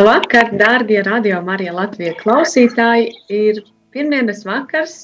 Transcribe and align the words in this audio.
Labvakar, 0.00 0.54
dārgie 0.56 1.02
radio 1.04 1.42
Marija 1.44 1.74
Latvija 1.76 2.14
klausītāji! 2.16 3.10
Ir 3.36 3.58
pirmdienas 3.92 4.46
vakars 4.48 4.94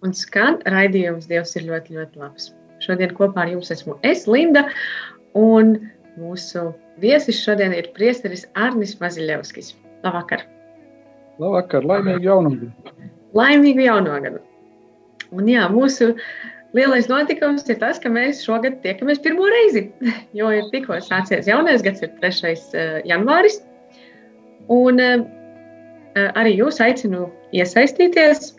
un 0.00 0.14
skan 0.16 0.56
raidījums 0.72 1.26
Dievs 1.28 1.52
ir 1.58 1.66
ļoti, 1.66 1.98
ļoti 1.98 2.22
labs. 2.22 2.46
Šodien 2.80 3.12
kopā 3.18 3.42
ar 3.42 3.52
jums 3.52 3.68
esmu 3.74 3.98
es, 4.08 4.24
Linda, 4.24 4.62
un 5.36 5.74
mūsu 6.16 6.64
viesis 7.04 7.42
šodien 7.44 7.76
ir 7.76 7.90
priesteris 7.98 8.46
Arnis 8.56 8.96
Maziļevskis. 9.02 9.74
Labvakar! 10.06 10.46
Labvakar, 11.36 11.84
laimīgu 11.92 12.24
jauno 12.30 12.56
gadu! 12.56 12.72
Laimīgu 13.36 13.84
jauno 13.84 14.16
gadu! 14.24 14.44
Un 15.28 15.52
jā, 15.52 15.68
mūsu 15.76 16.14
lielais 16.78 17.12
notikums 17.12 17.68
ir 17.68 17.82
tas, 17.84 18.00
ka 18.00 18.08
mēs 18.16 18.46
šogad 18.48 18.80
tiekamies 18.80 19.20
pirmo 19.20 19.52
reizi, 19.58 19.90
jo 20.40 20.56
ir 20.56 20.72
tikko 20.72 21.02
sācies 21.04 21.52
jaunais 21.52 21.84
gads, 21.84 22.00
ir 22.06 22.16
3. 22.24 23.02
janvāris. 23.12 23.66
Un 24.68 25.00
uh, 25.00 25.26
arī 26.36 26.58
jūs 26.58 26.80
aicinu 26.84 27.28
iesaistīties 27.56 28.52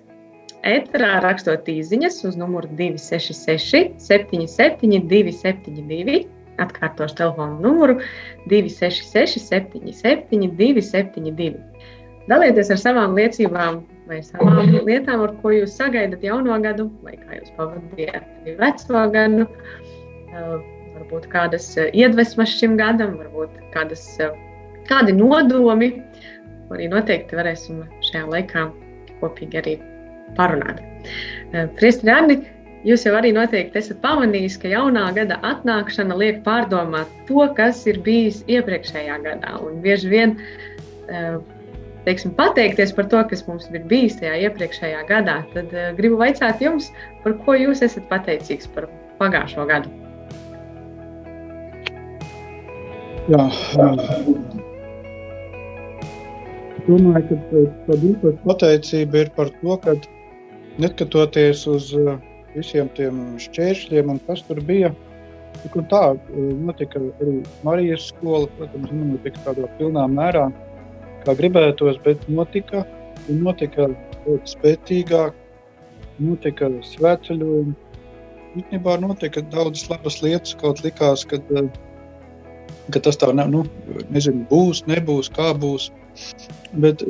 ēterā, 0.68 1.20
rakstot 1.24 1.70
īsiņas 1.70 2.24
uz 2.28 2.38
numuru 2.40 2.70
266, 2.80 3.96
77, 4.02 5.06
272. 5.12 6.26
Atkārtošu 6.60 7.16
telefonu 7.16 7.62
numuru 7.64 8.00
266, 8.52 9.40
77, 9.46 10.50
272. 10.60 11.62
Dalieties 12.30 12.74
ar 12.74 12.82
savām 12.82 13.16
liecībām 13.16 13.80
vai 14.10 14.20
savām 14.26 14.74
lietām, 14.90 15.24
ar 15.24 15.32
ko 15.40 15.54
jūs 15.54 15.78
sagaidat 15.80 16.26
jauno 16.26 16.58
gadu, 16.62 16.90
vai 17.06 17.16
kā 17.22 17.40
jūs 17.40 17.54
pavadījāt 17.56 18.28
veco 18.60 19.06
gadu. 19.14 19.48
Uh, 20.30 20.60
varbūt 21.00 21.30
kādas 21.32 21.72
iedvesmas 21.94 22.52
šim 22.60 22.76
gadam, 22.78 23.16
varbūt 23.22 23.56
kādas 23.74 24.04
kādi 24.90 25.16
nodomi, 25.16 25.92
ko 26.68 26.78
arī 26.78 26.90
noteikti 26.92 27.38
varēsim 27.40 27.84
šajā 28.10 28.26
laikā 28.30 28.70
kopīgi 29.20 29.62
arī 29.62 29.76
parunāt. 30.38 30.82
Priestri 31.80 32.12
Arni, 32.14 32.40
jūs 32.88 33.06
jau 33.08 33.14
arī 33.18 33.32
noteikti 33.36 33.80
esat 33.82 34.02
pamanījis, 34.04 34.58
ka 34.62 34.72
jaunā 34.72 35.08
gada 35.16 35.40
atnākšana 35.48 36.18
liek 36.20 36.42
pārdomāt 36.46 37.10
to, 37.30 37.46
kas 37.58 37.82
ir 37.90 38.02
bijis 38.06 38.44
iepriekšējā 38.52 39.22
gadā. 39.26 39.56
Un 39.66 39.80
bieži 39.86 40.12
vien 40.12 40.36
teiksim, 42.06 42.34
pateikties 42.38 42.94
par 42.96 43.10
to, 43.12 43.24
kas 43.32 43.44
mums 43.48 43.68
ir 43.74 43.84
bijis 43.90 44.20
tajā 44.22 44.38
iepriekšējā 44.48 45.02
gadā, 45.10 45.42
tad 45.56 45.74
gribu 45.98 46.22
vaicāt 46.22 46.62
jums, 46.64 46.92
par 47.26 47.36
ko 47.46 47.58
jūs 47.60 47.84
esat 47.86 48.08
pateicīgs 48.12 48.70
par 48.76 48.88
pagājušo 49.20 49.68
gadu. 49.70 49.92
Jā, 53.30 53.44
domāju, 56.90 57.28
ka 57.30 57.66
tāda 57.88 58.00
īpaša 58.14 58.48
pateicība 58.48 59.24
ir 59.26 59.32
par 59.38 59.52
to, 59.62 59.78
ka 59.84 59.96
neskatoties 60.82 61.66
uz 61.70 61.92
visiem 62.56 62.90
tiem 62.98 63.22
šķēršļiem 63.42 64.12
un 64.16 64.20
kas 64.28 64.44
tur 64.48 64.62
bija, 64.66 64.92
un 65.70 65.88
tā 65.92 66.04
notika 66.66 67.02
arī 67.22 67.36
Marijas 67.68 68.10
skola, 68.14 68.48
protams, 68.58 68.94
nenotika 68.94 69.44
tādā 69.50 69.70
pilnā 69.80 70.06
mērā, 70.12 70.48
kā 71.26 71.36
gribētos, 71.40 72.00
bet 72.06 72.24
notika 72.32 72.86
un 73.30 73.44
notika 73.46 73.90
ļoti 74.26 74.54
spēcīgāk, 74.56 75.38
notika 76.24 76.72
svētceļojumi. 76.94 77.76
Īstenībā 78.60 78.96
notika 79.04 79.44
daudzas 79.54 79.90
labas 79.92 80.20
lietas, 80.24 80.56
kaut 80.58 80.82
likās, 80.84 81.26
ka, 81.30 81.38
ka 82.94 83.02
tas 83.06 83.20
tā 83.20 83.32
ne, 83.36 83.46
nu, 83.50 83.64
nezinu, 84.14 84.46
būs, 84.50 84.84
nebūs, 84.90 85.32
kā 85.36 85.52
būs. 85.58 85.90
Bet 86.84 87.04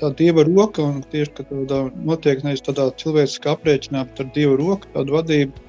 tā 0.00 0.10
dieva 0.18 0.44
roka, 0.46 0.84
un 0.84 1.02
tieši 1.12 1.46
tādā 1.48 1.80
notiek 1.96 2.44
nevis 2.44 2.64
tādā 2.66 2.88
cilvēciskā 3.00 3.56
aprēķinā, 3.56 4.04
bet 4.10 4.22
ar 4.24 4.30
dieva 4.36 4.58
roku, 4.60 4.90
tādu 4.94 5.16
vadību, 5.16 5.66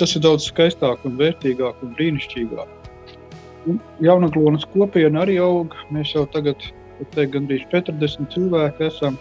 tas 0.00 0.14
ir 0.14 0.24
daudz 0.24 0.48
skaistāk 0.50 1.04
un 1.08 1.16
vērtīgāk 1.20 1.82
un 1.84 1.94
brīnišķīgāk. 1.98 2.74
Un 3.68 3.80
Jaunaglonas 4.00 4.64
kopiena 4.72 5.24
arī 5.24 5.38
aug. 5.42 5.74
Mēs 5.92 6.14
jau 6.14 6.24
tagad, 6.32 6.62
teikt, 7.14 7.34
gandrīz 7.34 7.66
40 7.72 8.30
cilvēki 8.32 8.86
esam, 8.88 9.18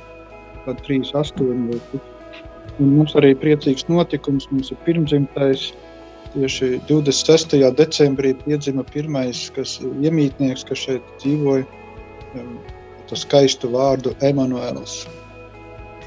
tad 0.65 0.79
38 0.85 1.67
vai 1.71 1.81
cik. 1.91 2.13
Un 2.77 2.93
mums 2.93 3.15
arī 3.17 3.33
priecīgs 3.41 3.87
notikums, 3.89 4.45
mums 4.53 4.69
ir 4.71 4.77
pirmdzimtais, 4.85 5.71
tieši 6.37 6.77
26. 6.87 7.57
decembrī 7.73 8.33
piedzima 8.45 8.85
pirmais, 8.85 9.47
kas 9.55 9.77
iemītnieks, 9.81 10.65
kas 10.67 10.83
šeit 10.85 11.13
dzīvoja, 11.21 11.65
to 13.09 13.17
skaistu 13.17 13.71
vārdu 13.73 14.13
Emanuēls. 14.25 15.05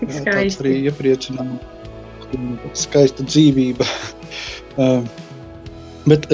Tāds 0.01 0.61
arī 0.63 0.77
iepriecinām, 0.87 1.57
skaista 2.79 3.27
dzīvība. 3.27 3.89
Bet 6.11 6.27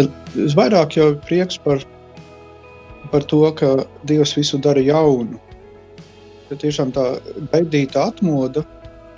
vairāk 0.54 0.98
jau 0.98 1.08
prieks 1.26 1.58
par, 1.64 1.82
par 3.10 3.26
to, 3.32 3.42
ka 3.58 3.72
Dievs 4.06 4.36
visu 4.36 4.60
dara 4.62 4.82
jaunu. 4.84 5.40
Ka 6.46 6.58
tiešām 6.62 6.92
tā 6.94 7.16
gaidīta 7.50 8.06
atmoda, 8.12 8.62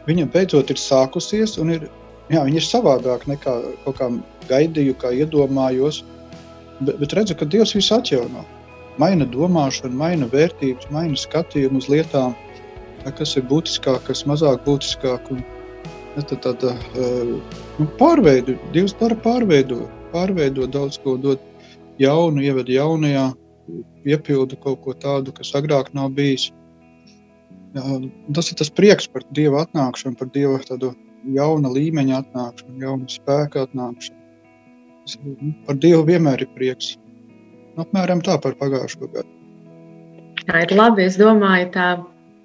viņa 0.08 0.30
beidzot 0.32 0.70
ir 0.72 0.80
sākusies 0.80 1.58
un 1.60 1.74
ir, 1.76 1.88
jā, 2.32 2.40
viņa 2.46 2.62
ir 2.62 2.64
savādāk 2.64 3.26
nekā 3.28 3.58
kaut 3.84 3.98
kā 4.00 4.08
gaidīju, 4.50 4.96
kā 5.02 5.12
iedomājos. 5.16 6.02
Bet, 6.80 6.96
bet 7.00 7.14
redzu, 7.18 7.36
ka 7.38 7.48
Dievs 7.48 7.74
visu 7.76 7.96
atjauno 7.96 8.44
maina 8.98 9.26
domāšanu, 9.30 9.94
maina 9.98 10.28
vērtības, 10.32 10.90
maina 10.94 11.18
skatījumu 11.18 11.82
uz 11.82 11.88
lietām, 11.90 12.34
kas 13.18 13.36
ir 13.38 13.46
būtiskāk, 13.50 14.02
kas 14.08 14.24
mazāk 14.28 14.64
būtiskāk. 14.66 15.30
Un, 15.34 15.42
ja, 16.16 16.24
tad, 16.24 16.42
tāda 16.46 16.74
nu, 17.78 17.88
pārveidu, 18.00 18.58
Dievs 18.74 18.96
dara 19.00 19.16
pārveido, 19.24 19.84
pārveido 20.12 20.66
daudz 20.70 21.00
ko, 21.04 21.16
dod 21.20 21.42
jaunu, 22.02 22.42
ieved 22.44 22.70
jaunajā, 22.72 23.30
piepildu 24.04 24.58
kaut 24.64 24.82
ko 24.84 24.94
tādu, 24.96 25.34
kas 25.34 25.52
agrāk 25.58 25.92
nav 25.96 26.12
bijis. 26.16 26.50
Tas 28.34 28.48
ir 28.50 28.58
tas 28.58 28.70
prieks 28.72 29.08
par 29.12 29.26
Dieva 29.36 29.66
atnākšanu, 29.66 30.18
par 30.18 30.30
Dieva 30.34 30.58
tādu 30.66 30.94
jauna 31.34 31.70
līmeņa 31.74 32.22
atnākšanu, 32.22 32.78
jaunu 32.82 33.10
spēku 33.12 33.66
atnākšanu. 33.66 34.17
Par 35.66 35.78
Dievu 35.80 36.04
vienmēr 36.08 36.44
ir 36.44 36.50
prieks. 36.56 36.96
Apmēram 37.78 38.20
tā 38.26 38.36
par 38.42 38.56
pagājušo 38.58 39.08
gadu. 39.12 39.28
Tā 40.48 40.64
ir 40.64 40.74
labi. 40.74 41.04
Es 41.06 41.18
domāju, 41.20 41.70
tā 41.74 41.88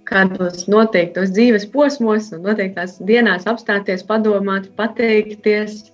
kādos 0.10 0.68
noteiktos 0.72 1.32
dzīves 1.34 1.66
posmos 1.74 2.32
un 2.36 2.44
noteiktās 2.46 2.98
dienās 3.08 3.48
apstāties, 3.50 4.06
padomāt, 4.08 4.70
pateikties. 4.80 5.86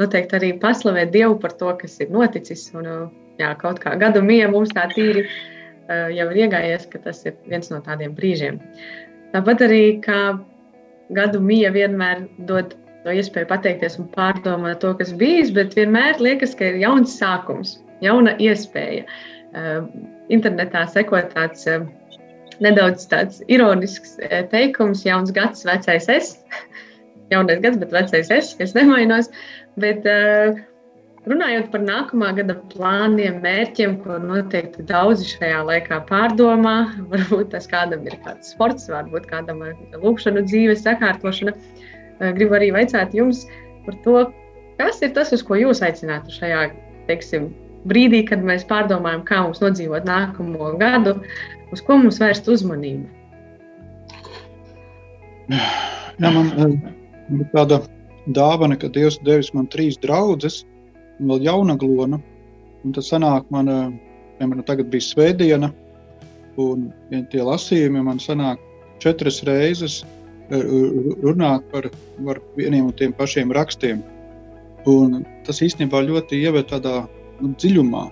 Noteikti 0.00 0.36
arī 0.38 0.52
paslavēt 0.60 1.12
Dievu 1.14 1.38
par 1.42 1.56
to, 1.58 1.72
kas 1.80 1.98
ir 2.00 2.12
noticis. 2.14 2.68
Un, 2.76 3.10
jā, 3.40 3.54
kaut 3.60 3.80
kā 3.82 3.96
gadu 4.00 4.22
mija 4.24 4.50
mums 4.52 4.72
tā 4.76 4.86
tīri 4.92 5.26
jau 5.90 6.28
ir 6.30 6.44
iegājies, 6.44 6.86
ka 6.92 7.00
tas 7.02 7.24
ir 7.26 7.34
viens 7.50 7.72
no 7.72 7.80
tādiem 7.82 8.14
brīžiem. 8.14 8.60
Tāpat 9.34 9.64
arī 9.66 9.82
kā 10.04 10.20
gadu 11.14 11.40
mija 11.42 11.72
vienmēr 11.74 12.26
dod 12.46 12.76
to 13.04 13.14
iespēju 13.16 13.48
pateikties 13.50 13.98
un 14.00 14.08
pārdomāt 14.14 14.82
to, 14.84 14.92
kas 14.98 15.12
bijis, 15.20 15.52
bet 15.56 15.76
vienmēr 15.78 16.20
liekas, 16.22 16.54
ka 16.58 16.70
ir 16.70 16.80
jauns 16.82 17.16
sākums, 17.20 17.78
jauna 18.04 18.36
iespēja. 18.42 19.06
Uh, 19.50 19.86
internetā 20.30 20.84
seko 20.92 21.24
tāds 21.32 21.66
uh, 21.70 21.86
nedaudz 22.62 23.08
tāds 23.10 23.40
ironisks 23.50 24.18
uh, 24.28 24.42
teikums, 24.52 25.02
jauns 25.06 25.32
gads, 25.34 25.66
vecais 25.66 26.10
es. 26.12 26.34
Jaunais 27.32 27.62
gads, 27.62 27.78
bet 27.78 27.94
vecais 27.94 28.30
es, 28.34 28.54
kas 28.58 28.74
nemainos. 28.74 29.30
Bet, 29.78 30.06
Runājot 31.28 31.66
par 31.68 31.82
nākamā 31.84 32.30
gada 32.38 32.54
plāniem, 32.72 33.42
mērķiem, 33.44 33.98
ko 34.00 34.14
noteikti 34.22 34.86
daudzi 34.88 35.26
šajā 35.34 35.58
laikā 35.68 35.98
pārdomā, 36.08 36.76
varbūt 37.12 37.50
tas 37.52 37.68
kādam 37.68 38.06
ir 38.08 38.16
kāds 38.24 38.54
sports, 38.54 38.88
varbūt 38.88 39.28
kādam 39.28 39.60
ir 39.66 40.00
lūkšana, 40.00 40.46
dzīves 40.48 40.80
sakārtošana. 40.86 41.52
Eh, 41.52 41.89
gribu 42.20 42.56
arī 42.58 42.70
vaicāt 42.74 43.14
jums 43.16 43.46
par 43.86 43.96
to, 44.04 44.22
kas 44.80 45.00
ir 45.04 45.12
tas, 45.16 45.32
uz 45.36 45.42
ko 45.46 45.58
jūs 45.58 45.82
aicinātu 45.84 46.32
šajā 46.34 46.66
teiksim, 47.08 47.50
brīdī, 47.88 48.22
kad 48.28 48.44
mēs 48.44 48.66
pārdomājam, 48.68 49.24
kā 49.28 49.40
mums 49.44 49.62
nodzīvot 49.62 50.06
nākamo 50.08 50.74
gadu, 50.80 51.16
uz 51.72 51.82
ko 51.84 51.96
mums 52.00 52.20
vērst 52.20 52.48
uzmanību. 52.52 53.08
Jā, 55.50 56.30
man 56.30 56.50
ir 56.54 57.46
tāda 57.54 57.80
dāvana, 58.36 58.76
ka 58.78 58.90
Dievs 58.92 59.18
devis 59.26 59.52
man 59.56 59.68
trīs 59.72 59.98
draugus, 60.02 60.62
un 61.18 61.32
vēl 61.32 61.48
jauna 61.48 61.76
glona. 61.80 62.20
Un 62.84 62.94
tas 62.96 63.10
sanāk, 63.12 63.48
man, 63.52 63.68
piemēram, 64.38 64.64
tagad 64.68 64.88
bija 64.92 65.04
svētdiena, 65.04 65.68
un 66.60 66.86
tie 67.32 67.42
lasījumi 67.44 68.04
man 68.04 68.20
sanāk 68.22 68.60
četras 69.02 69.42
reizes 69.48 70.00
runāt 70.50 71.66
par, 71.70 71.90
par 72.24 72.40
vieniem 72.56 72.88
un 72.90 72.96
tiem 72.96 73.12
pašiem 73.16 73.52
rakstiem. 73.54 74.02
Un 74.90 75.22
tas 75.46 75.60
īstenībā 75.62 76.02
ļoti 76.06 76.40
ieved 76.40 76.70
tādā 76.70 77.04
nu, 77.40 77.52
dziļumā. 77.60 78.06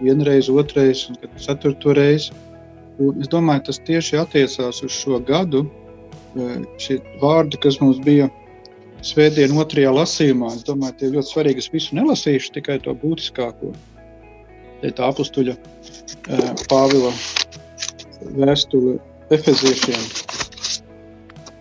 Vienreiz, 0.00 0.48
otrreiz, 0.52 1.06
un 1.10 1.18
ceturto 1.40 1.94
reizi. 1.96 2.32
Un 3.02 3.20
es 3.20 3.28
domāju, 3.28 3.66
tas 3.68 3.80
tieši 3.84 4.20
attiecās 4.22 4.82
uz 4.84 4.92
šo 4.92 5.20
gadu. 5.20 5.66
Šie 6.80 7.00
vārdi, 7.20 7.60
kas 7.60 7.80
mums 7.80 8.00
bija 8.04 8.30
Svētdien 9.04 9.52
otrajā 9.60 9.90
lasījumā. 9.92 10.48
Es 10.56 10.64
domāju, 10.66 10.96
tie 11.00 11.10
ļoti 11.12 11.30
svarīgi. 11.30 11.62
Es 11.62 11.72
visu 11.72 11.98
nelasīšu, 11.98 12.54
tikai 12.56 12.78
to 12.82 12.94
būtiskāko. 12.96 13.74
Ir 14.82 14.94
tā 14.96 15.10
apstuļa 15.12 15.56
Pāvila 16.70 17.12
vēstule 18.40 18.96
Efeziešiem. 19.30 20.45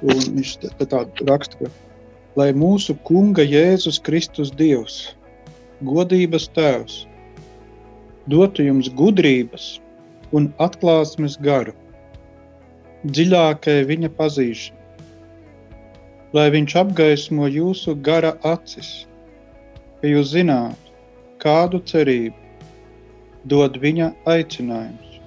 Un 0.05 0.21
viņš 0.37 0.53
tā 0.61 1.01
raksta, 1.29 1.65
ka 1.65 1.71
lai 2.39 2.51
mūsu 2.53 2.95
Kunga 3.07 3.45
Jēzus 3.47 3.97
Kristus 4.05 4.51
Dievs, 4.53 5.15
godības 5.81 6.49
Tēvs, 6.55 7.01
dotu 8.29 8.65
jums 8.67 8.91
gudrības 9.01 9.75
un 10.35 10.51
atklāsmes 10.61 11.39
garu, 11.41 11.73
dziļākai 13.05 13.79
viņa 13.89 14.11
pazīšanai 14.19 14.85
lai 16.35 16.49
viņš 16.51 16.73
apgaismo 16.81 17.47
jūsu 17.47 17.93
gara 18.03 18.33
acis, 18.43 18.89
ka 20.01 20.09
jūs 20.09 20.33
zinātu, 20.33 20.91
kādu 21.39 21.79
cerību 21.91 22.35
dod 23.51 23.77
viņa 23.79 24.09
aicinājums 24.33 25.19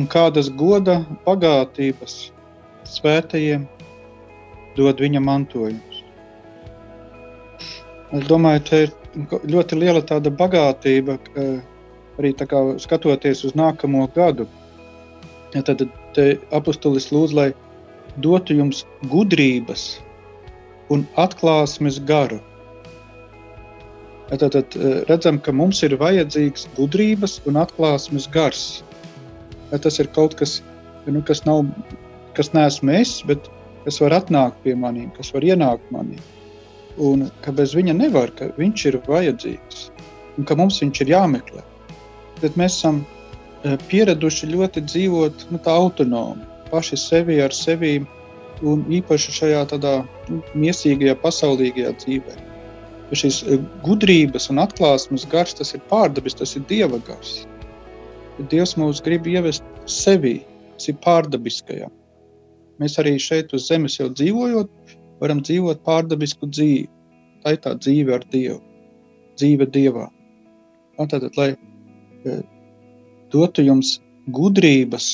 un 0.00 0.08
kādas 0.14 0.48
goda 0.62 1.02
bagātības 1.26 2.14
svētajiem 2.88 3.66
dod 4.76 5.00
viņa 5.02 5.20
mantojums. 5.22 6.02
Es 8.12 8.26
domāju, 8.28 8.64
tā 8.68 8.82
ir 8.86 8.94
ļoti 9.48 9.78
liela 9.80 10.02
tāda 10.04 10.32
bagātība, 10.32 11.16
arī 12.20 12.32
tā 12.36 12.48
kā 12.48 12.60
skatoties 12.80 13.44
uz 13.48 13.56
nākamo 13.56 14.04
gadu. 14.16 14.48
Ja 15.54 15.62
tad 15.64 15.84
apustulis 16.52 17.10
lūdz, 17.12 17.36
lai 17.36 17.50
dotu 18.24 18.56
jums 18.56 18.84
gudrības 19.08 20.00
un 20.92 21.06
atklāsmes 21.20 22.00
garu. 22.08 22.40
Tad, 24.32 24.52
tad 24.54 24.76
eh, 24.80 25.02
redzam, 25.10 25.38
ka 25.40 25.52
mums 25.52 25.82
ir 25.84 25.96
vajadzīgs 26.00 26.64
gudrības 26.78 27.38
un 27.48 27.58
atklāsmes 27.60 28.28
gars. 28.32 28.82
Tas 29.72 29.98
ir 30.00 30.08
kaut 30.16 30.36
kas, 30.36 30.60
nu, 31.04 31.20
kas 31.24 31.44
nav, 31.44 31.64
kas 32.36 32.52
neesmu 32.56 32.94
es, 33.00 33.18
bet 33.28 33.50
kas 33.84 33.98
var 34.02 34.16
atnākt 34.20 34.62
pie 34.64 34.76
maniem, 34.78 35.10
kas 35.16 35.32
var 35.34 35.44
ienākt 35.46 35.90
manī. 35.94 36.20
Un 37.02 37.26
ka 37.44 37.54
bez 37.56 37.74
viņa 37.76 37.96
nevar, 37.96 38.30
ka 38.36 38.50
viņš 38.58 38.86
ir 38.90 39.00
vajadzīgs 39.08 39.88
un 40.38 40.48
ka 40.48 40.56
mums 40.56 40.80
viņš 40.82 41.02
ir 41.04 41.12
jāmeklē. 41.12 41.64
Tad 42.40 42.56
mēs 42.60 42.78
esam 42.78 43.02
eh, 43.02 43.76
pieraduši 43.88 44.50
ļoti 44.52 44.84
dzīvot 44.88 45.46
nu, 45.52 45.60
autonomi 45.72 46.48
paši 46.72 46.96
sevi 46.96 47.38
ar 47.44 47.52
sevi 47.52 47.98
un 48.62 48.84
īpaši 48.88 49.34
šajā 49.36 49.62
tādā 49.72 49.94
nu, 50.30 50.40
miesīgajā, 50.56 51.16
pasaulīgajā 51.24 51.92
dzīvē. 52.00 52.36
Šīs 53.12 53.42
eh, 53.44 53.64
gudrības 53.84 54.48
un 54.52 54.62
atklāsmes 54.62 55.26
gars, 55.32 55.56
tas 55.58 55.74
ir 55.76 55.82
pārdabis, 55.90 56.38
tas 56.38 56.56
ir 56.56 56.64
dieva 56.70 57.00
gars. 57.08 57.42
Dievs 58.52 58.76
mūs 58.80 59.02
grib 59.04 59.28
ievest 59.28 59.66
sevi, 59.84 60.40
tas 60.78 60.88
ir 60.88 60.96
pārdabiskajā. 61.04 61.90
Mēs 62.80 62.98
arī 63.00 63.16
šeit 63.20 63.52
uz 63.56 63.66
zemes 63.68 63.98
jau 63.98 64.08
dzīvojot, 64.12 64.96
varam 65.20 65.42
dzīvot 65.44 65.82
pārdabisku 65.86 66.48
dzīvi. 66.50 66.88
Tā 67.42 67.56
ir 67.56 67.62
tā 67.64 67.74
dzīve 67.78 68.14
ar 68.16 68.24
Dievu, 68.32 68.60
dzīve 69.40 69.66
Dievā. 69.74 70.06
Tātad, 70.98 71.32
lai 71.36 71.50
eh, 71.52 72.42
dotu 73.34 73.64
jums 73.66 73.96
gudrības 74.30 75.08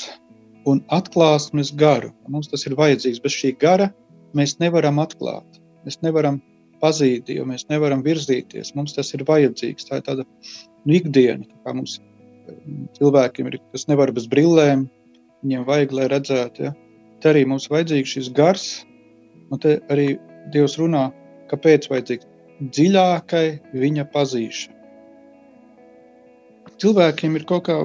un 0.69 0.82
atklāsmes 0.93 1.72
garu. 1.81 2.12
Mums 2.28 2.50
tas 2.52 2.66
ir 2.69 2.76
vajadzīgs. 2.78 3.22
Bez 3.25 3.37
šī 3.37 3.55
gara 3.60 3.88
mēs 4.37 4.58
nevaram 4.60 5.00
atklāt, 5.00 5.60
mēs 5.87 6.00
nevaram 6.05 6.43
pazīt, 6.82 7.31
jo 7.32 7.46
mēs 7.49 7.66
nevaram 7.72 8.05
virzīties. 8.05 8.75
Mums 8.76 8.94
tas 8.99 9.14
ir 9.16 9.25
vajadzīgs. 9.28 9.88
Tā 9.88 10.00
ir 10.00 10.05
tāda 10.10 10.26
nu, 10.26 10.99
ikdiena, 10.99 11.46
kā 11.64 11.75
mums 11.75 11.99
cilvēkiem 12.99 13.50
ir, 13.50 13.58
kas 13.72 13.88
nevar 13.90 14.12
bez 14.14 14.28
brillēm, 14.31 14.87
viņiem 15.44 15.66
vajag, 15.69 15.96
lai 15.96 16.10
redzētu. 16.12 16.69
Ja? 16.69 16.75
Te 17.19 17.32
arī 17.32 17.44
mums 17.50 17.69
vajadzīgs 17.70 18.15
šis 18.15 18.32
gars, 18.35 18.67
un 19.50 19.62
te 19.62 19.79
arī 19.93 20.12
Dievs 20.53 20.79
runā, 20.81 21.09
kāpēc 21.50 21.88
vajadzīgs 21.91 22.29
dziļākai 22.75 23.47
viņa 23.76 24.05
pazīšana. 24.15 24.76
Cilvēkiem 26.79 27.37
ir 27.38 27.44
kaut 27.49 27.65
kā 27.67 27.76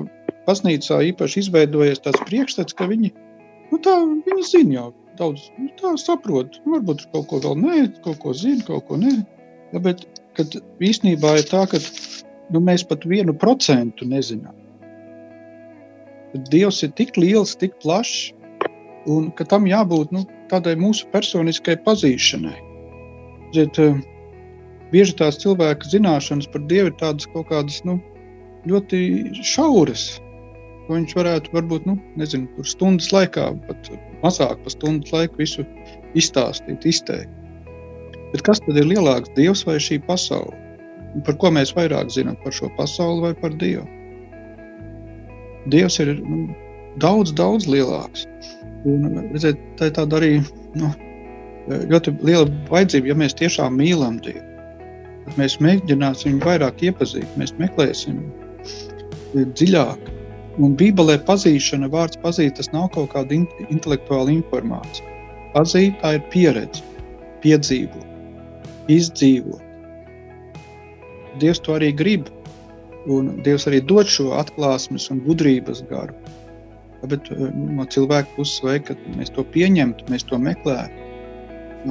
baznīcā 0.48 1.00
īpaši 1.10 1.46
izveidojies 1.46 2.04
tāds 2.06 2.22
priekšstats, 2.28 2.76
ka 2.78 2.86
viņi, 2.90 3.10
nu 3.72 3.80
tā, 3.82 3.96
viņi 4.28 4.46
zina 4.50 4.76
jau 4.78 4.88
daudz, 5.18 5.48
nu 5.58 5.70
tā 5.80 5.94
saprot, 6.02 6.60
nu 6.66 6.78
varbūt 6.78 7.08
kaut 7.14 7.30
ko 7.32 7.40
vēl 7.42 7.58
nē, 7.62 7.78
kaut 8.06 8.20
ko 8.22 8.34
zina, 8.38 8.62
kaut 8.68 8.86
ko 8.90 9.00
nē, 9.02 9.16
ja, 9.74 9.82
bet 9.82 10.06
kad 10.38 10.58
īstenībā 10.82 11.38
ir 11.40 11.48
tā, 11.50 11.66
ka 11.70 11.82
nu, 12.54 12.62
mēs 12.62 12.86
pat 12.90 13.06
vienu 13.10 13.34
procentu 13.38 14.06
nezinām. 14.10 14.56
Dievs 16.50 16.82
ir 16.86 16.94
tik 16.98 17.18
liels, 17.22 17.54
tik 17.62 17.76
plašs, 17.84 18.32
un 19.10 19.30
ka 19.38 19.48
tam 19.50 19.68
jābūt 19.70 20.14
nu, 20.16 20.24
tādai 20.52 20.76
mūsu 20.80 21.08
personiskai 21.14 21.78
pazīšanai. 21.86 22.56
Ziet, 23.54 23.80
eh, 23.80 24.00
bieži 24.92 25.18
tās 25.20 25.40
cilvēka 25.44 25.90
zināšanas 25.90 26.52
par 26.52 26.66
Dievu 26.70 26.92
ir 26.92 27.00
tādas 27.00 27.30
kaut 27.34 27.50
kādas 27.50 27.82
nu, 27.86 28.00
ļoti 28.70 29.00
šauras 29.44 30.14
ko 30.88 30.98
viņš 30.98 31.16
varētu 31.16 31.54
varbūt 31.56 31.86
nu, 31.88 31.96
nezinu, 32.20 32.66
stundas 32.68 33.10
laikā, 33.16 33.48
pat 33.68 33.90
mazāk 34.24 34.60
par 34.64 34.74
stundas 34.74 35.14
laiku 35.16 35.40
visu 35.40 35.66
izstāstīt, 36.20 36.86
izteikt. 36.88 37.32
Bet 38.34 38.44
kas 38.48 38.62
tad 38.66 38.80
ir 38.80 38.90
lielāks, 38.90 39.32
Dievs 39.38 39.64
vai 39.68 39.78
šī 39.82 40.02
pasaule? 40.08 40.56
Par 41.28 41.38
ko 41.40 41.52
mēs 41.54 41.76
vairāk 41.78 42.10
zinām 42.12 42.38
par 42.44 42.56
šo 42.56 42.72
pasauli 42.78 43.28
vai 43.28 43.34
par 43.38 43.56
Dievu? 43.62 43.86
Dievs 45.72 46.00
ir 46.04 46.16
nu, 46.20 46.48
daudz, 47.00 47.32
daudz 47.38 47.70
lielāks. 47.70 48.26
Un, 48.90 49.06
redziet, 49.32 49.60
tā 49.80 49.88
ir 49.90 49.96
tāda 49.96 50.20
arī 50.20 50.32
nu, 50.80 50.90
ļoti 51.68 52.16
liela 52.26 52.48
vajadzība, 52.72 53.14
ja 53.14 53.20
mēs 53.20 53.38
tiešām 53.40 53.78
mīlam 53.80 54.18
Dievu. 54.24 54.44
Mēs 55.40 55.56
mēģināsim 55.64 56.34
viņu 56.34 56.44
vairāk 56.44 56.82
iepazīt, 56.84 57.38
mēs 57.40 57.54
meklēsim 57.62 58.20
dziļāk. 59.34 60.10
Un 60.62 60.76
Bībelē 60.78 61.16
pazīšana, 61.26 61.88
vārds 61.90 62.20
pazīt, 62.22 62.58
tas 62.60 62.70
nav 62.76 62.92
kaut 62.94 63.14
kāda 63.16 63.40
intelektuāla 63.40 64.36
informācija. 64.36 65.08
Pazīt, 65.56 65.96
tā 66.02 66.18
ir 66.18 66.28
pieredze, 66.34 66.84
piedzīvot, 67.42 68.06
izdzīvot. 68.92 69.64
Dievs 71.42 71.64
to 71.66 71.74
arī 71.80 71.90
grib, 71.98 72.28
un 73.10 73.32
Dievs 73.48 73.66
arī 73.72 73.80
dod 73.90 74.12
šo 74.12 74.34
atklāsmes 74.38 75.10
un 75.14 75.24
gudrības 75.26 75.82
garu. 75.90 76.14
Bet 77.12 77.30
eh, 77.34 77.50
no 77.54 77.86
cilvēka 77.86 78.36
puses 78.38 78.64
vajag, 78.64 78.92
ka 78.92 79.18
mēs 79.18 79.34
to 79.36 79.46
pieņemtu, 79.56 80.08
mēs 80.14 80.28
to 80.30 80.40
meklētu. 80.40 81.12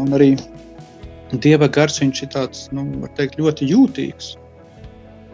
Un 0.00 0.16
arī 0.16 0.34
Dieva 1.32 1.64
gars 1.72 1.96
viņš 2.00 2.18
ir 2.26 2.28
tāds, 2.32 2.66
nu, 2.76 2.84
teikt, 3.16 3.38
ļoti 3.40 3.70
jūtīgs. 3.70 4.34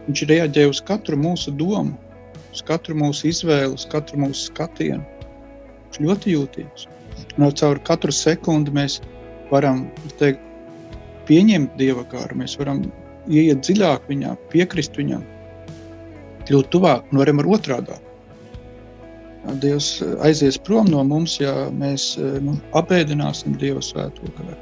Viņš 0.06 0.20
reaģē 0.30 0.68
uz 0.70 0.78
katru 0.86 1.18
mūsu 1.18 1.50
domu 1.58 1.96
uz 2.52 2.64
katru 2.66 2.96
mūsu 2.98 3.28
izvēli, 3.30 3.74
uz 3.76 3.86
katru 3.90 4.20
mūsu 4.22 4.48
skatienu. 4.48 5.04
Viņš 5.88 6.00
ļoti 6.04 6.34
jūtīgs. 6.34 6.86
Un 7.36 7.50
caur 7.60 7.80
katru 7.86 8.14
sekundi 8.14 8.72
mēs 8.74 8.98
varam 9.52 9.86
teikt, 10.20 10.42
pieņemt 11.28 11.76
dieva 11.80 12.04
kāru, 12.08 12.38
mēs 12.40 12.56
varam 12.58 12.82
ieiet 13.28 13.60
dziļāk 13.62 14.08
viņā, 14.08 14.34
piekrist 14.52 14.96
viņam, 14.96 15.24
kļūt 16.48 16.70
tuvāk 16.72 17.10
un 17.12 17.20
varam 17.20 17.42
ar 17.42 17.50
otrādā. 17.58 17.98
Dievs 19.62 19.98
aizies 20.24 20.58
prom 20.68 20.90
no 20.92 21.02
mums, 21.06 21.38
ja 21.40 21.52
mēs 21.74 22.12
nu, 22.44 22.56
apēdināsim 22.78 23.56
Dieva 23.60 23.82
svēto 23.84 24.30
garu. 24.36 24.56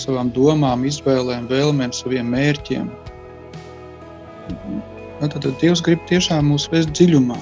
Savām 0.00 0.30
domām, 0.32 0.86
izvēlēm, 0.88 1.48
vēlmēm, 1.50 1.92
saviem 1.92 2.30
mērķiem. 2.32 2.88
Ja, 5.20 5.28
tad, 5.28 5.42
tad 5.42 5.52
Dievs 5.60 5.82
grib 5.84 6.00
tiešām 6.08 6.48
mūs 6.52 6.70
vest 6.72 6.94
dziļumā. 6.96 7.36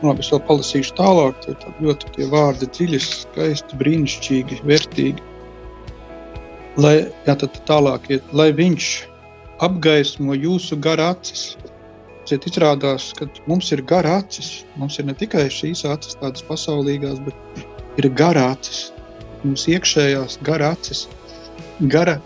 Nu, 0.00 0.10
labi, 0.10 0.22
es 0.22 0.32
vēl 0.32 0.42
palasīšu 0.48 0.94
tālāk, 0.98 1.38
tad 1.46 1.80
ļoti 1.82 2.12
tie 2.16 2.26
vārdi 2.30 2.68
dziļi, 2.74 3.00
skaisti, 3.02 3.78
brīnišķīgi, 3.80 4.62
vērtīgi 4.66 5.32
lai, 6.80 6.96
jā, 7.26 7.36
tad 7.40 7.56
tālāk 7.68 8.10
iet, 8.12 8.26
lai 8.36 8.50
viņš 8.56 8.90
apgaismo 9.64 10.36
jūsu 10.36 10.78
gara 10.82 11.12
acis. 11.14 11.54
Ciet 12.26 12.46
izrādās, 12.50 13.12
ka 13.14 13.28
mums 13.46 13.68
ir 13.70 13.84
gara 13.86 14.16
acis. 14.18 14.64
Mums 14.80 14.98
ir 14.98 15.06
ne 15.06 15.14
tikai 15.14 15.44
šīs 15.52 15.84
acis, 15.86 16.16
tādas 16.18 16.42
pasaulīgās, 16.48 17.20
bet 17.22 18.00
ir 18.02 18.08
gara 18.18 18.48
acis. 18.56 18.88
Mums 19.44 19.68
iekšējās 19.70 20.40
gara 20.46 20.72
acis, 20.74 21.04
gara, 21.92 22.16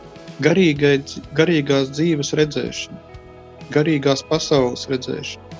garīgai, 0.40 0.94
garīgās 1.36 1.90
dzīves 1.92 2.32
redzēšana, 2.40 2.96
garīgās 3.74 4.24
pasaules 4.30 4.86
redzēšana. 4.88 5.58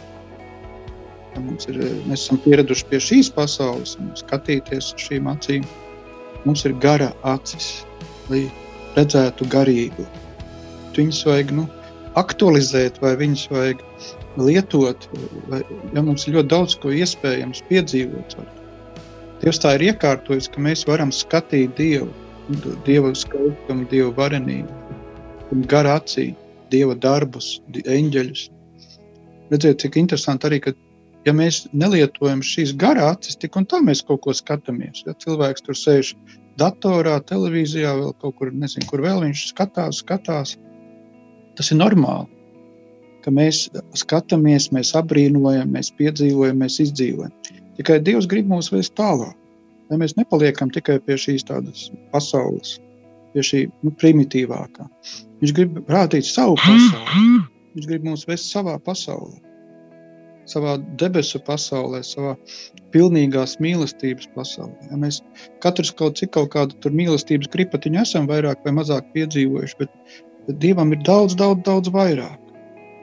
Ja 1.35 1.43
mums 1.45 1.69
ir, 1.69 1.83
mēs 2.09 2.25
esam 2.25 2.41
pieraduši 2.47 2.89
pie 2.89 3.03
šīs 3.11 3.29
pasaules, 3.35 3.99
skatīties 4.23 4.95
uz 4.95 5.05
šīm 5.05 5.29
acīm. 5.31 5.67
Mums 6.47 6.65
ir 6.65 6.79
gara 6.81 7.11
acis, 7.29 7.85
lai 8.33 8.47
redzētu 8.97 9.47
garību. 9.53 10.09
Viņus 10.97 11.21
vajag 11.29 11.53
nu, 11.61 11.69
aktualizēt, 12.19 12.99
vai 13.05 13.13
viņus 13.21 13.45
vajag 13.53 13.85
lietot. 14.39 15.09
Vai, 15.51 15.63
ja 15.95 16.03
mums 16.05 16.27
ir 16.27 16.39
ļoti 16.39 16.53
daudz 16.53 16.77
ko 16.83 16.95
iespējams 16.95 17.65
piedzīvot, 17.71 18.39
Dievs 19.41 19.57
tā 19.63 19.71
ir 19.79 19.87
iekārtojis, 19.89 20.51
ka 20.53 20.61
mēs 20.61 20.83
varam 20.85 21.09
skatīt 21.17 21.73
Dievu, 21.79 22.11
Dieva 22.85 23.15
skaistumu, 23.17 23.87
Dieva 23.89 24.11
varenību, 24.19 24.99
garā 25.71 25.97
acī, 25.97 26.35
Dieva 26.71 26.93
darbus, 26.93 27.55
eņģeļus. 27.73 28.43
Redziet, 29.51 29.81
cik 29.81 29.97
interesanti 29.97 30.47
arī, 30.47 30.59
ka 30.67 30.75
ja 31.25 31.33
mēs 31.37 31.63
nelietojam 31.73 32.43
šīs 32.45 32.75
garā 32.81 33.15
acis, 33.15 33.39
tik 33.41 33.57
un 33.57 33.65
tā 33.71 33.81
mēs 33.85 34.05
kaut 34.05 34.21
ko 34.27 34.37
skatāmies. 34.37 35.07
Ja 35.07 35.17
cilvēks 35.25 35.65
tur 35.65 35.79
sēž 35.79 36.13
datorā, 36.61 37.17
televīzijā, 37.25 37.95
vēl 37.97 38.13
kaut 38.21 38.37
kur, 38.39 38.53
nezinu, 38.53 38.87
kur 38.93 39.01
vēl 39.07 39.25
viņš 39.25 39.47
skatās, 39.55 40.03
skatās. 40.05 40.59
Tas 41.57 41.73
ir 41.73 41.81
normāli, 41.81 42.29
ka 43.25 43.33
mēs 43.35 43.67
skatāmies, 43.99 44.71
mēs 44.75 44.93
apbrīnojam, 44.99 45.73
mēs 45.77 45.93
piedzīvojam, 45.99 46.63
mēs 46.63 46.79
izdzīvojam. 46.87 47.35
Tikai 47.79 47.99
Dievs 48.05 48.29
grib 48.31 48.49
mūs 48.51 48.71
vēst 48.73 48.97
tālāk, 48.99 49.37
lai 49.91 50.01
mēs 50.03 50.17
nepaliekam 50.19 50.73
tikai 50.75 50.99
pie 51.05 51.19
šīs 51.21 51.47
tādas 51.49 51.89
pasaules, 52.15 52.79
pie 53.35 53.45
šī 53.47 53.67
nu, 53.85 53.95
primitīvākā. 54.03 54.89
Viņš 55.41 55.55
grib 55.57 55.79
rādīt 55.91 56.29
savu 56.29 56.59
pasauli. 56.61 57.31
Viņš 57.77 57.87
grib 57.87 58.11
mūs 58.11 58.27
vest 58.29 58.51
savā 58.51 58.77
pasaulē 58.85 59.39
savā 60.51 60.77
debesu 61.01 61.41
pasaulē, 61.47 62.03
savā 62.07 62.35
pilnīgās 62.95 63.59
mīlestības 63.63 64.31
pasaulē. 64.35 64.91
Ja 64.91 64.99
mēs 65.01 65.21
katrs 65.65 65.93
kaut 65.97 66.19
cik 66.21 66.33
kaut 66.37 66.53
kādu 66.55 66.93
mīlestības 66.95 67.51
gripatiņu 67.55 68.03
esam 68.03 68.29
vairāk 68.31 68.63
vai 68.67 68.75
mazāk 68.81 69.11
piedzīvojuši, 69.15 69.79
bet, 69.83 69.93
bet 70.49 70.63
Dievam 70.63 70.95
ir 70.97 71.03
daudz, 71.07 71.37
daudz, 71.39 71.63
daudz 71.67 71.93
vairāk. 71.95 72.39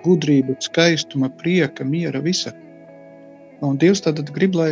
Gudrība, 0.07 0.55
skaistuma, 0.63 1.29
prieka, 1.41 1.85
miera, 1.85 2.23
visa. 2.23 2.53
Un 3.65 3.77
Dievs 3.81 4.03
tad 4.05 4.21
grib, 4.33 4.55
lai 4.55 4.71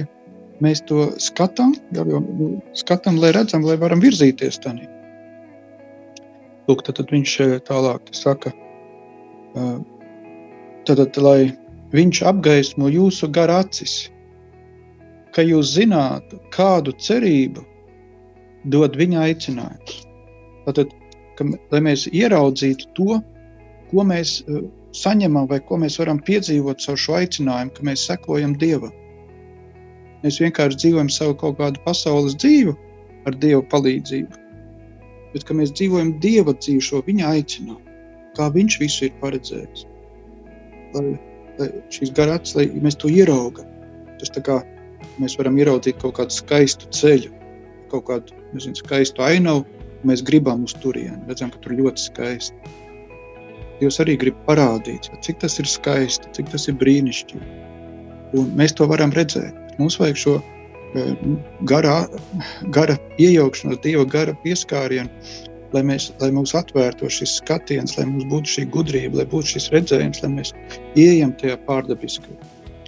mēs 0.63 0.82
to 0.88 1.10
skatām, 1.22 1.75
jau, 1.96 2.06
nu, 2.08 2.50
skatām, 2.77 3.20
lai 3.20 3.34
redzam, 3.36 3.65
lai 3.68 3.75
varam 3.82 4.04
virzīties 4.04 4.62
tādā. 4.63 4.88
Lūk, 6.70 6.82
tad, 6.88 6.98
tad 7.01 7.12
viņš 7.13 7.36
eh, 7.44 7.60
tālāk 7.68 8.10
saka, 8.15 8.54
tad, 9.54 10.98
tad, 10.98 11.22
lai 11.22 11.54
Viņš 11.96 12.24
apgaismo 12.27 12.89
jūsu 12.92 13.30
gara 13.32 13.62
acis, 13.63 14.10
ka 15.36 15.44
jūs 15.46 15.75
zinātu, 15.77 16.39
kādu 16.56 16.92
cerību 16.98 17.62
dod 18.74 18.98
viņa 18.98 19.22
aicinājums. 19.30 20.01
Tātad, 20.65 20.92
ka, 21.38 21.48
lai 21.72 21.82
mēs 21.86 22.08
ieraudzītu 22.10 22.89
to, 22.98 23.20
ko 23.92 24.06
mēs 24.10 24.39
uh, 24.48 24.65
saņemam 24.96 25.50
vai 25.52 25.60
ko 25.68 25.80
mēs 25.82 26.00
varam 26.02 26.22
piedzīvot 26.28 26.82
caur 26.84 27.00
šo 27.00 27.18
aicinājumu, 27.20 27.74
ka 27.75 27.86
mēs 27.90 28.06
sekojam 28.10 28.56
Dievam. 28.62 28.94
Mēs 30.24 30.40
vienkārši 30.42 30.82
dzīvojam 30.82 31.12
savu 31.14 31.36
kaut 31.42 31.60
kādu 31.60 31.82
pasaules 31.86 32.38
dzīvi 32.42 32.74
ar 33.30 33.38
Dieva 33.42 33.62
palīdzību, 33.74 34.42
bet 35.34 35.56
mēs 35.60 35.74
dzīvojam 35.75 36.16
Dieva 36.24 36.56
dzīvi, 36.58 36.82
šo 36.90 37.04
viņa 37.06 37.34
aicinājumu, 37.38 37.82
kā 38.38 38.50
Viņš 38.56 38.80
visu 38.82 39.08
ir 39.10 39.16
paredzējis. 39.22 39.86
Lai 40.96 41.70
šīs 41.94 42.12
garāts, 42.16 42.56
lai 42.56 42.68
mēs 42.84 42.98
to 43.00 43.12
ieraugam. 43.12 43.68
Tas 44.20 44.32
tā 44.36 44.44
kā 44.44 44.60
mēs 45.22 45.38
varam 45.40 45.58
ieraudzīt 45.60 46.00
kaut 46.02 46.18
kādu 46.20 46.36
skaistu 46.36 46.90
ceļu, 46.96 47.32
kaut 47.92 48.08
kādu 48.10 48.40
nezinu, 48.56 48.78
skaistu 48.80 49.24
ainavu, 49.24 49.66
mēs 50.08 50.24
gribam 50.25 50.66
uz 50.68 50.75
turieni. 50.84 51.22
Redzam, 51.30 51.52
ka 51.54 51.62
tur 51.64 51.75
ļoti 51.80 52.08
skaisti. 52.10 52.74
Dievs 53.82 54.00
arī 54.03 54.15
grib 54.20 54.36
parādīt, 54.48 55.10
cik 55.25 55.41
tas 55.44 55.60
ir 55.60 55.67
skaisti, 55.67 56.32
cik 56.38 56.51
tas 56.53 56.67
ir 56.72 56.77
brīnišķīgi. 56.79 57.63
Un 58.39 58.51
mēs 58.60 58.75
to 58.75 58.88
varam 58.91 59.13
redzēt. 59.15 59.75
Mums 59.79 59.98
vajag 60.00 60.20
šo 60.20 60.36
e, 60.39 61.03
gara, 61.67 61.98
gara 62.75 62.96
iejaukšanos, 63.20 63.82
Dieva 63.84 64.05
gara 64.08 64.36
pieskārienu, 64.46 65.12
lai, 65.75 65.84
mēs, 65.91 66.10
lai 66.22 66.32
mums 66.36 66.55
atvērtu 66.58 67.12
šis 67.12 67.38
skatiens, 67.41 67.98
lai 68.00 68.08
mums 68.10 68.27
būtu 68.32 68.53
šī 68.55 68.65
gudrība, 68.75 69.22
lai 69.22 69.27
būtu 69.32 69.55
šis 69.55 69.70
redzējums, 69.75 70.24
lai 70.24 70.32
mēs 70.38 70.55
ieejam 70.96 71.36
tajā 71.41 71.60
pārdabiskajā. 71.67 72.39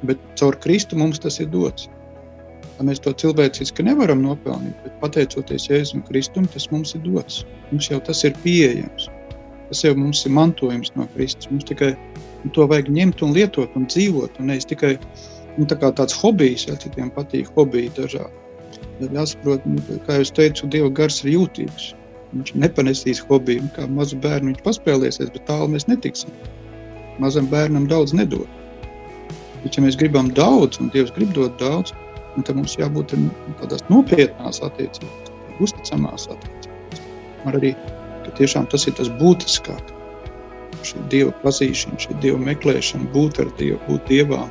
Bet 0.08 0.24
caur 0.40 0.56
Kristu 0.64 1.00
mums 1.00 1.20
tas 1.20 1.42
ir 1.44 1.52
dots. 1.52 1.90
Mēs 2.86 3.02
to 3.02 3.10
cilvēciski 3.18 3.84
nevaram 3.88 4.22
nopelnīt, 4.22 4.76
bet 4.84 4.98
pateicoties 5.02 5.66
Jēzum 5.66 6.04
Kristum, 6.06 6.46
tas 6.54 6.70
mums 6.70 6.94
ir 6.94 7.02
dots. 7.08 7.42
Mums 7.72 7.90
jau 7.90 7.98
tas 8.06 8.22
ir 8.28 8.38
pieejams. 8.44 9.10
Tas 9.68 9.84
jau 9.84 9.94
mums 10.00 10.24
ir 10.26 10.34
mantojums 10.36 10.94
no 10.96 11.08
Kristus. 11.16 11.50
Mums 11.52 11.68
tikai 11.68 11.94
to 12.56 12.68
vajag 12.72 12.92
ņemt 12.94 13.24
un 13.26 13.34
lietot 13.36 13.74
un 13.76 13.88
dzīvot. 13.92 14.40
Un 14.40 14.52
nevis 14.52 14.68
tikai 14.70 14.96
nu, 15.58 15.68
tā 15.68 15.78
tāds 15.78 16.16
hobijs, 16.22 16.68
ja 16.70 16.78
citiem 16.80 17.12
patīk 17.16 17.50
hobiji 17.56 17.92
dažādi. 17.98 18.46
Jāsaprot, 19.14 19.66
nu, 19.70 19.82
kā 20.08 20.22
jau 20.22 20.30
teicu, 20.40 20.70
Dieva 20.74 20.90
gars 20.90 21.20
ir 21.24 21.36
jūtīgs. 21.36 21.92
Viņš 22.34 22.54
nepanesīs 22.60 23.22
hobiju, 23.30 23.68
kā 23.76 23.86
mazu 23.92 24.18
bērnu 24.24 24.52
viņš 24.52 24.64
paspēlēsies, 24.66 25.32
bet 25.34 25.46
tālu 25.50 25.70
mēs 25.74 25.88
netiksim. 25.88 26.34
Mazam 27.24 27.48
bērnam 27.52 27.88
daudz 27.90 28.14
nedod. 28.18 28.48
Bet, 29.64 29.78
ja 29.78 29.84
mēs 29.84 29.98
gribam 30.00 30.30
daudz, 30.38 30.82
un 30.82 30.92
Dievs 30.94 31.14
grib 31.16 31.32
dot 31.38 31.56
daudz, 31.62 31.94
tad 32.46 32.58
mums 32.58 32.76
jābūt 32.78 33.16
tādās 33.62 33.86
nopietnās 33.90 34.62
attiecībās, 34.66 35.32
uzticamās 35.64 36.28
attiecībās. 36.30 37.02
Man 37.46 37.58
arī 37.58 37.74
tiešām 38.40 38.68
tas 38.72 38.88
ir 38.90 38.98
tas 39.00 39.10
būtiskākais. 39.22 39.96
Šī 40.88 41.02
Dieva 41.12 41.34
pazīšana, 41.44 41.98
šī 42.00 42.20
Dieva 42.24 42.40
meklēšana, 42.48 43.10
būt 43.16 43.42
ar 43.44 43.50
Dievu, 43.60 43.80
būt 43.88 44.12
Dievā, 44.12 44.44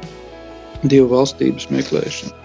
Dieva 0.85 1.13
valstības 1.15 1.71
meklēšana 1.73 2.43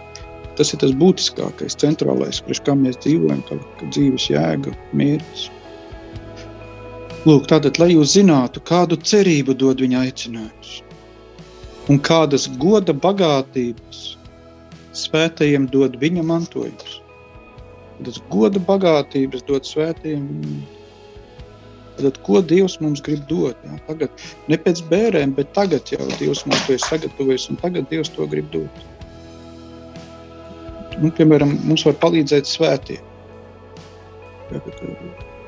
tas 0.60 0.74
ir 0.76 0.82
tas 0.84 0.92
būtiskākais, 0.94 1.74
centrālais, 1.82 2.42
priekš 2.46 2.60
kā 2.68 2.76
mēs 2.78 3.00
dzīvojam, 3.02 3.40
kā, 3.48 3.56
kā 3.80 3.88
dzīves 3.96 4.28
jēga, 4.30 4.74
mērķis. 5.00 5.48
Lūk, 7.26 7.48
tātad, 7.50 7.80
lai 7.82 7.92
jūs 7.94 8.16
zinātu, 8.16 8.62
kādu 8.68 8.98
cerību 8.98 9.56
dod 9.58 9.82
viņa 9.82 10.04
aicinājums 10.08 10.82
un 11.90 12.00
kādas 12.06 12.48
goda 12.62 12.94
bagātības 12.94 14.02
svētajiem 14.98 15.66
dod 15.74 15.98
viņa 16.02 16.24
mantojums. 16.26 17.00
Tas 18.06 18.18
goda 18.34 18.62
bagātības 18.66 19.44
dod 19.50 19.68
svētajiem. 19.68 20.28
Tad, 22.02 22.18
ko 22.26 22.42
Dievs 22.46 22.80
mums 22.84 23.04
grib 23.06 23.28
dot? 23.30 23.60
Jā? 23.68 23.78
Tagad, 23.90 24.26
ne 24.52 24.58
pēc 24.62 24.84
bērēm, 24.90 25.36
bet 25.38 25.54
tagad 25.58 25.94
jau 25.94 26.10
Dievs 26.18 26.46
mums 26.48 26.66
to 26.68 26.78
ir 26.78 26.84
sagatavojis, 26.88 27.50
un 27.54 27.62
tagad 27.62 27.90
Dievs 27.94 28.12
to 28.16 28.28
grib 28.32 28.50
dot 28.56 28.84
nu, 31.00 31.12
piemēram, 31.16 31.56
mums 31.68 31.86
var 31.88 31.96
palīdzēt 32.02 32.50
svētie. 32.50 33.00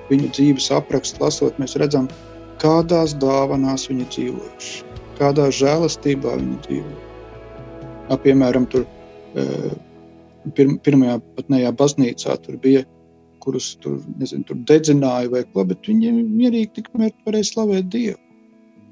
Viņu 0.10 0.30
dzīves 0.36 0.70
aprakstu 0.76 1.24
lasot, 1.24 1.58
mēs 1.62 1.76
redzam, 1.80 2.08
kādās 2.62 3.16
dāvanās 3.20 3.88
viņi 3.90 4.08
dzīvojuši, 4.14 4.84
kādā 5.20 5.50
žēlastībā 5.54 6.38
viņi 6.40 6.60
dzīvo. 6.68 6.96
Ja, 8.10 8.20
piemēram, 8.24 8.68
tur, 8.72 8.86
pir, 10.56 10.76
pirmajā 10.86 11.20
patnējā 11.38 11.74
baznīcā 11.80 12.38
tur 12.46 12.60
bija, 12.64 12.84
kurus 13.44 13.74
tur, 13.84 14.00
nezinu, 14.20 14.46
tur 14.50 14.60
dedzināja 14.70 15.32
vai 15.34 15.44
ko, 15.54 15.66
bet 15.70 15.86
viņi 15.90 16.12
mierīgi 16.24 16.72
tikmēr 16.80 17.12
varēja 17.28 17.50
slavēt 17.52 17.90
Dievu. 17.94 18.20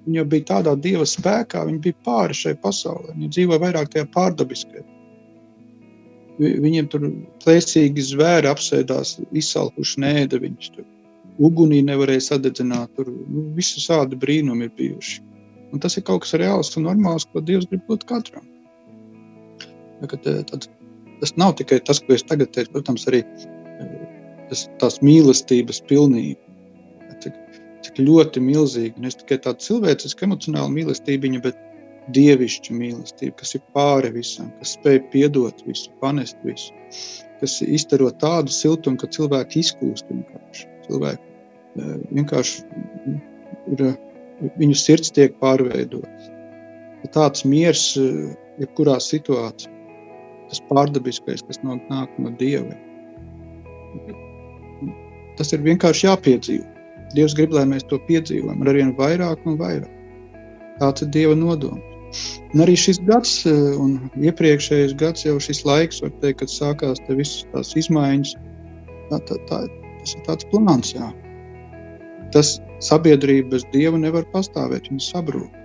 Viņi 0.05 0.17
jau 0.17 0.25
bija 0.25 0.47
tādā 0.49 0.71
dieva 0.81 1.05
spēkā, 1.05 1.61
viņi 1.67 1.81
bija 1.83 1.97
pāri 2.07 2.33
šai 2.37 2.55
pasaulē. 2.63 3.13
Viņi 3.13 3.29
dzīvoja 3.35 3.61
vairāk 3.61 3.91
tajā 3.93 4.07
pārdabiskajā. 4.15 4.81
Vi- 6.41 6.55
Viņiem 6.63 6.87
tur 6.89 7.05
plēsīgi 7.43 8.01
zvēri 8.07 8.49
apsēdās, 8.49 9.19
izsalkuši 9.31 10.01
nēda. 10.01 10.39
Viņš 10.41 10.71
tur 10.75 10.85
ugunī 11.39 11.83
nevarēja 11.85 12.23
sadedzināt. 12.31 12.95
Tur 12.97 13.11
nu, 13.11 13.53
visi 13.55 13.79
šādi 13.83 14.17
brīnumi 14.17 14.63
ir 14.69 14.73
bijuši. 14.79 15.21
Un 15.71 15.79
tas 15.79 15.97
ir 15.97 16.03
kaut 16.03 16.21
kas 16.25 16.33
reāls 16.33 16.73
un 16.77 16.83
normāls, 16.89 17.27
ko 17.31 17.39
Dievs 17.39 17.69
grib 17.69 17.85
dot 17.87 18.03
katram. 18.09 18.43
Ja, 20.01 20.07
kad, 20.07 20.23
tad, 20.23 20.67
tas 21.21 21.37
nav 21.37 21.53
tikai 21.61 21.77
tas, 21.85 21.99
ko 22.01 22.13
es 22.17 22.23
tagad 22.23 22.49
teicu, 22.51 22.71
protams, 22.73 23.05
arī 23.05 23.21
tas, 24.51 24.67
tās 24.83 24.99
mīlestības 25.05 25.81
pilnība. 25.89 26.41
Cik, 27.23 27.35
cik 27.85 27.99
ļoti 28.03 28.43
milzīga, 28.43 29.01
ne 29.01 29.11
tikai 29.15 29.39
tāda 29.45 29.63
cilvēciska, 29.63 30.27
emocionāla 30.27 30.71
mīlestība, 30.73 31.31
bet 31.43 31.59
dievišķa 32.15 32.75
mīlestība, 32.75 33.35
kas 33.39 33.55
ir 33.55 33.63
pāri 33.75 34.11
visam, 34.15 34.49
kas 34.59 34.75
spēj 34.77 35.01
piedot 35.13 35.61
visu, 35.67 35.91
panest 36.01 36.39
visu, 36.47 36.73
kas 37.39 37.59
iztaro 37.61 38.09
tādu 38.23 38.53
siltumu, 38.53 38.99
ka 39.01 39.09
cilvēki 39.15 39.61
izkūst 39.63 40.09
vienkārši. 40.09 40.67
Cilvēki 40.87 41.21
eh, 41.21 41.97
vienkārši 42.17 42.63
ir, 43.75 43.85
eh, 43.91 44.49
viņu 44.57 44.77
sirds 44.81 45.13
tiek 45.15 45.37
pārveidots. 45.43 46.31
Tāds 47.15 47.45
miers, 47.45 47.85
eh, 48.01 48.33
jebkurā 48.61 48.97
situācijā, 49.01 49.71
tas 50.51 50.63
pārdabiskais, 50.69 51.45
kas 51.47 51.61
nāk 51.63 52.17
no 52.19 52.33
Dieva. 52.41 52.75
Tas 55.41 55.49
ir 55.55 55.63
vienkārši 55.65 56.05
jāpiedzīvo. 56.05 56.67
Dievs 57.15 57.33
grib, 57.33 57.55
lai 57.57 57.63
mēs 57.65 57.87
to 57.89 57.97
piedzīvojam 58.05 58.59
ar 58.61 58.75
vien 58.77 58.91
vairāk 58.93 59.47
un 59.49 59.55
vairāk. 59.57 59.95
Tāds 60.77 61.01
ir 61.01 61.09
Dieva 61.15 61.33
nodoms. 61.33 61.87
Un 62.53 62.61
arī 62.61 62.75
šis 62.77 62.99
gads, 63.07 63.31
eh, 63.49 63.55
un 63.81 63.95
iepriekšējais 64.21 64.93
gads, 64.99 65.25
jau 65.25 65.39
šis 65.41 65.63
laiks, 65.65 66.03
teikt, 66.21 66.43
kad 66.43 66.53
sākās 66.53 67.01
visas 67.09 67.47
tās 67.55 67.73
izmaiņas, 67.81 68.35
tā, 69.09 69.19
tā, 69.31 69.39
tā, 69.49 69.63
tas 69.97 70.13
ir 70.13 70.23
tāds 70.29 70.47
plāns, 70.53 70.93
jā. 70.93 71.09
Tas 72.35 72.59
sabiedrība 72.85 73.55
bez 73.55 73.65
Dieva 73.73 73.97
nevar 73.97 74.29
pastāvēt, 74.35 74.91
viņa 74.93 75.07
sabrūk. 75.07 75.59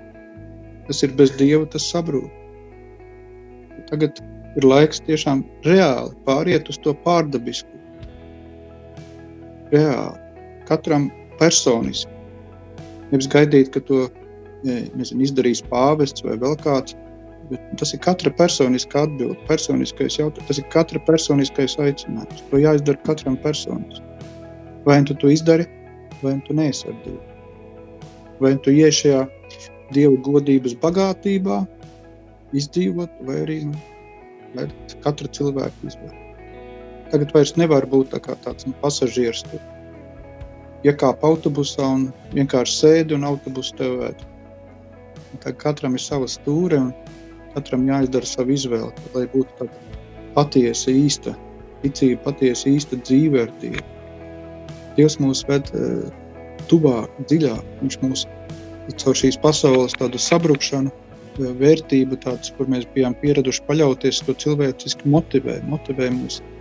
Tas 0.88 1.04
ir 1.04 1.12
bez 1.20 1.36
Dieva, 1.36 1.68
tas 1.68 1.84
sabrūk. 1.92 2.32
Tagad 3.92 4.24
ir 4.56 4.64
laiks 4.64 5.04
tiešām 5.04 5.44
reāli 5.68 6.16
pāriet 6.24 6.72
uz 6.72 6.80
to 6.80 6.96
pārdabisku. 7.04 7.75
Reāli. 9.72 10.20
Katram 10.68 11.10
personiski. 11.40 12.12
Nevis 13.12 13.28
gaidīt, 13.30 13.70
ka 13.74 13.82
to 13.86 14.06
nezinu, 14.66 15.22
izdarīs 15.26 15.62
pāvests 15.70 16.24
vai 16.26 16.38
vēl 16.42 16.56
kāds. 16.62 16.96
Tas 17.78 17.92
ir 17.94 18.00
katra 18.02 18.32
personiska 18.34 19.04
atbilde, 19.06 19.38
personiskais 19.46 20.18
jautājums. 20.18 20.48
Tas 20.48 20.58
ir 20.58 20.66
katra 20.72 21.02
personiskais 21.06 21.76
aicinājums. 21.78 22.42
To 22.50 22.58
jāizdara 22.58 22.98
katram 23.06 23.38
personiski. 23.44 24.02
Vai 24.86 24.98
tu 25.06 25.14
to 25.18 25.30
izdari, 25.30 25.66
vai 26.22 26.34
tu 26.46 26.54
neesi 26.58 26.90
Dievu. 27.04 27.22
Vai 28.42 28.56
tu 28.62 28.74
ienāc 28.74 28.98
šajā 28.98 29.22
Dieva 29.94 30.18
godības 30.26 30.74
bagātībā, 30.82 31.62
izdzīvot, 32.58 33.22
vai 33.26 33.40
arī 33.44 33.60
nu, 33.70 33.76
katra 35.04 35.30
cilvēka 35.30 35.86
izvēle. 35.86 36.25
Tagad 37.12 37.32
vairs 37.34 37.54
nevar 37.60 37.86
būt 37.86 38.12
tā 38.14 38.20
tāds 38.44 38.66
nu, 38.66 38.74
pasažieris. 38.82 39.44
Tur. 39.50 39.62
Iekāp 40.86 41.24
autobusā 41.26 41.86
un 41.96 42.08
vienkārši 42.34 42.78
sēdi 42.80 43.16
un 43.16 43.26
autobusu 43.26 43.74
tev 43.78 43.98
vēd. 44.02 44.22
Un 45.32 45.42
Tad 45.42 45.58
katram 45.62 45.96
ir 45.98 46.02
sava 46.02 46.28
stūre 46.30 46.78
un 46.80 46.92
katram 47.54 47.86
jāizdara 47.88 48.28
savu 48.28 48.54
izvēli, 48.54 49.08
lai 49.14 49.26
būtu 49.32 49.60
tāda 49.60 49.98
patiesa, 50.36 50.92
īsta 50.92 51.34
ticība, 51.82 52.20
patiesa, 52.28 52.68
īsta 52.70 52.98
dzīve 53.00 53.46
ar 53.46 53.52
Dievu. 53.62 53.84
Dievs 54.96 55.18
mūs 55.20 55.42
ved 55.48 55.68
uh, 55.76 56.06
tuvāk, 56.70 57.12
dziļāk. 57.30 57.64
Viņš 57.82 57.98
mūs 58.02 58.26
caur 59.02 59.18
šīs 59.18 59.38
pasaules 59.42 59.96
tādu 59.98 60.20
sabrukšanu, 60.20 60.92
eh, 60.92 61.54
vērtību, 61.60 62.18
tāds, 62.24 62.52
kur 62.56 62.70
mēs 62.72 62.86
bijām 62.94 63.16
pieraduši 63.22 63.64
paļauties, 63.68 64.22
to 64.26 64.34
cilvēciski 64.44 65.10
motivē, 65.10 65.58
motivē 65.70 66.10
mūs 66.14 66.40
eh, 66.40 66.55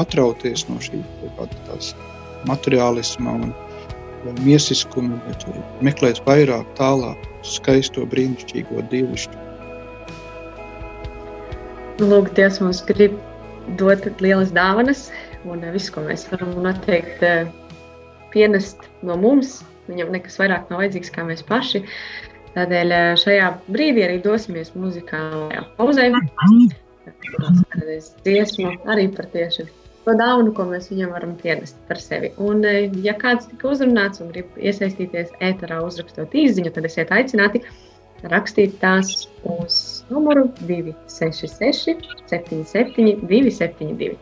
atrauties 0.00 0.66
no 0.68 0.78
šī 0.82 1.02
materiālisma 2.48 3.36
un 3.44 3.54
miesiskuma, 4.44 5.18
bet 5.26 5.46
meklēt 5.84 6.20
vairāk, 6.26 6.66
tālāk, 6.78 7.24
skaisto, 7.46 8.04
brīnišķīgo 8.10 8.84
dievišķu. 8.92 9.46
Lūk, 12.00 12.30
Dievs 12.36 12.60
mums 12.64 12.80
grib 12.88 13.16
dot 13.80 14.06
lielas 14.24 14.52
dāvanas, 14.56 15.08
un 15.44 15.64
eh, 15.64 15.72
viss, 15.74 15.92
ko 15.92 16.04
mēs 16.06 16.26
varam 16.30 16.54
noteikti 16.64 17.26
eh, 17.28 17.50
pienest 18.32 18.86
no 19.06 19.18
mums, 19.20 19.60
viņam 19.90 20.12
nekas 20.14 20.38
vairāk 20.40 20.70
nav 20.70 20.80
vajadzīgs 20.80 21.12
kā 21.12 21.26
mēs 21.28 21.44
paši. 21.48 21.82
Tādēļ 22.56 22.94
eh, 22.96 23.08
šajā 23.20 23.50
brīdī 23.68 24.06
arī 24.06 24.20
dosimies 24.24 24.72
muzikālajā 24.76 25.66
pauzē. 25.76 26.08
Kādreiz 27.72 28.12
dziesmu 28.24 28.74
arī 28.90 29.08
par 29.16 29.28
tieši 29.34 29.66
to 30.04 30.14
dāvanu, 30.16 30.54
ko 30.56 30.66
mēs 30.70 30.88
viņam 30.92 31.12
varam 31.16 31.36
pienest 31.42 31.78
par 31.88 32.00
sevi. 32.00 32.32
Un, 32.38 32.64
eh, 32.64 32.88
ja 33.04 33.14
kāds 33.18 33.50
tika 33.50 33.70
uzrunāts 33.74 34.22
un 34.24 34.32
grib 34.32 34.56
iesaistīties 34.56 35.34
ēterā, 35.50 35.82
uzrakstot 35.86 36.34
īziņu, 36.44 36.72
tad 36.74 36.88
esiet 36.88 37.12
aicināti 37.14 37.62
rakstīt 38.32 38.78
tās 38.80 39.28
uz 39.44 40.04
numuru 40.10 40.48
266, 40.68 42.04
77, 42.32 43.20
272. 43.28 44.16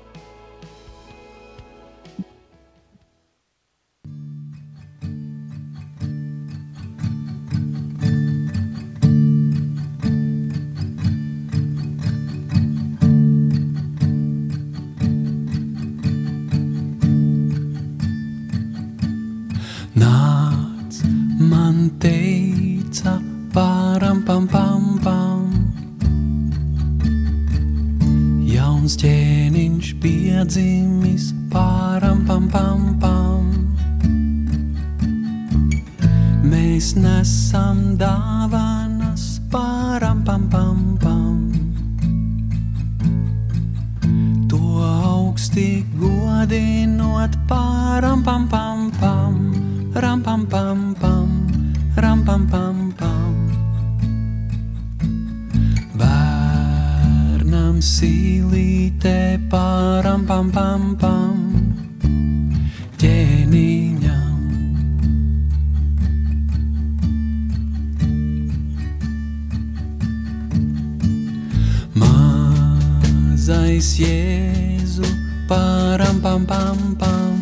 Mazais 73.79 73.95
Jēzu 74.03 75.07
pāram 75.47 76.19
pam 76.19 76.43
pam 76.51 76.97
pam. 76.99 77.37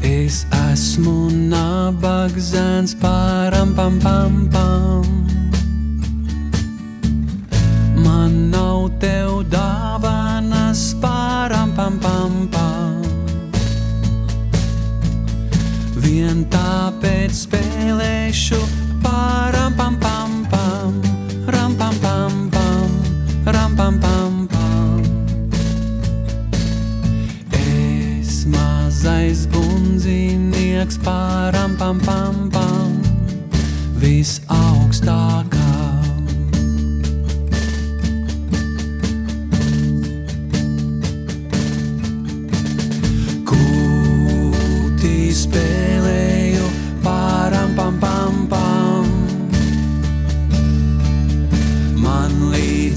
Es 0.00 0.46
esmu 0.72 1.28
nabaga 1.52 2.40
zēns 2.40 2.96
pāram 2.96 3.76
pam 3.76 4.00
pam 4.00 4.48
pam. 4.48 5.17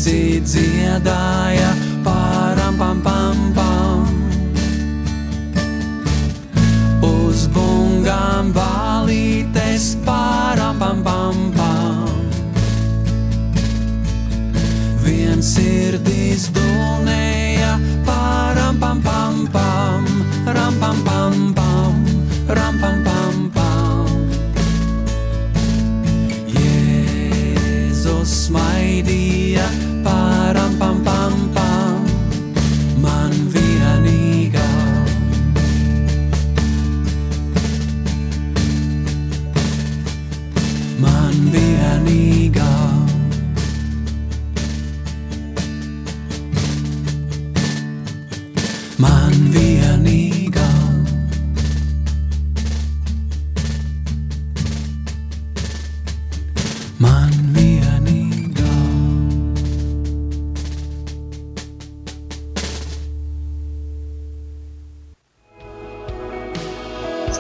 Līdzi 0.02 0.42
dziedāja 0.42 1.70
pāram 2.02 2.78
pam 2.80 3.02
pam 3.06 3.42
pam. 3.54 4.08
Uz 7.06 7.46
bungām 7.54 8.50
valītes 8.56 9.94
pāram 10.06 10.82
pam 10.82 11.04
pam 11.06 11.54
pam. 11.54 12.10
Viens 15.06 15.54
sirdīs 15.54 16.50
dulnēja 16.50 16.71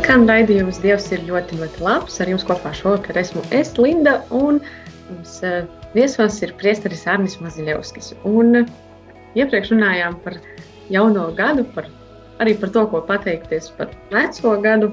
Skan 0.02 0.24
raidījums 0.26 0.80
Dievs 0.82 1.12
ir 1.14 1.22
ļoti, 1.28 1.60
ļoti 1.60 1.84
labs. 1.86 2.16
Ar 2.24 2.30
jums 2.32 2.42
kopā 2.48 2.72
šovakar 2.74 3.20
esmu 3.22 3.44
es, 3.54 3.70
Linda, 3.78 4.16
un 4.34 4.58
mums 5.12 5.36
uh, 5.46 5.60
viesos 5.94 6.40
ir 6.42 6.56
priesteris 6.58 7.04
Arnis 7.06 7.36
Maziļevskis. 7.38 8.08
Un 8.26 8.64
uh, 8.64 8.72
iepriekš 9.38 9.76
runājām 9.76 10.18
par 10.24 10.40
jauno 10.90 11.28
gadu, 11.38 11.68
par, 11.76 11.86
arī 12.42 12.56
par 12.58 12.74
to, 12.74 12.88
ko 12.90 13.04
pateikties 13.06 13.70
par 13.78 13.94
veco 14.10 14.56
gadu. 14.66 14.90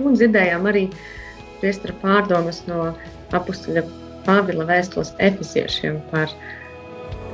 Un 0.00 0.16
dzirdējām 0.16 0.64
arī 0.72 0.86
priestera 1.60 1.92
pārdomas 2.00 2.64
no 2.70 2.94
apustuļa 3.36 3.84
Pāvila 4.24 4.64
vēstules 4.72 5.12
efeziešiem 5.28 6.00
par, 6.08 6.32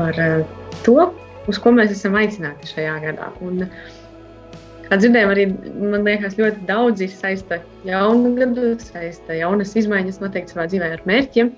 par 0.00 0.18
uh, 0.18 0.42
to, 0.82 0.98
uz 1.46 1.62
ko 1.62 1.78
mēs 1.78 1.94
esam 1.94 2.18
aicināti 2.18 2.74
šajā 2.74 2.98
gadā. 3.06 3.30
Un, 3.46 3.68
Kā 4.92 4.98
dzirdējām, 5.00 5.31
arī 5.33 5.44
man 5.88 6.02
liekas, 6.05 6.35
ļoti 6.37 6.66
daudzi 6.68 7.07
saista 7.09 7.57
jaunu 7.88 8.35
gadu, 8.37 8.74
saista 8.76 9.33
jaunas 9.33 9.72
izmaiņas 9.81 10.18
noteikti 10.20 10.52
savā 10.52 10.66
dzīvē 10.68 10.90
ar 10.98 11.05
mērķiem, 11.09 11.48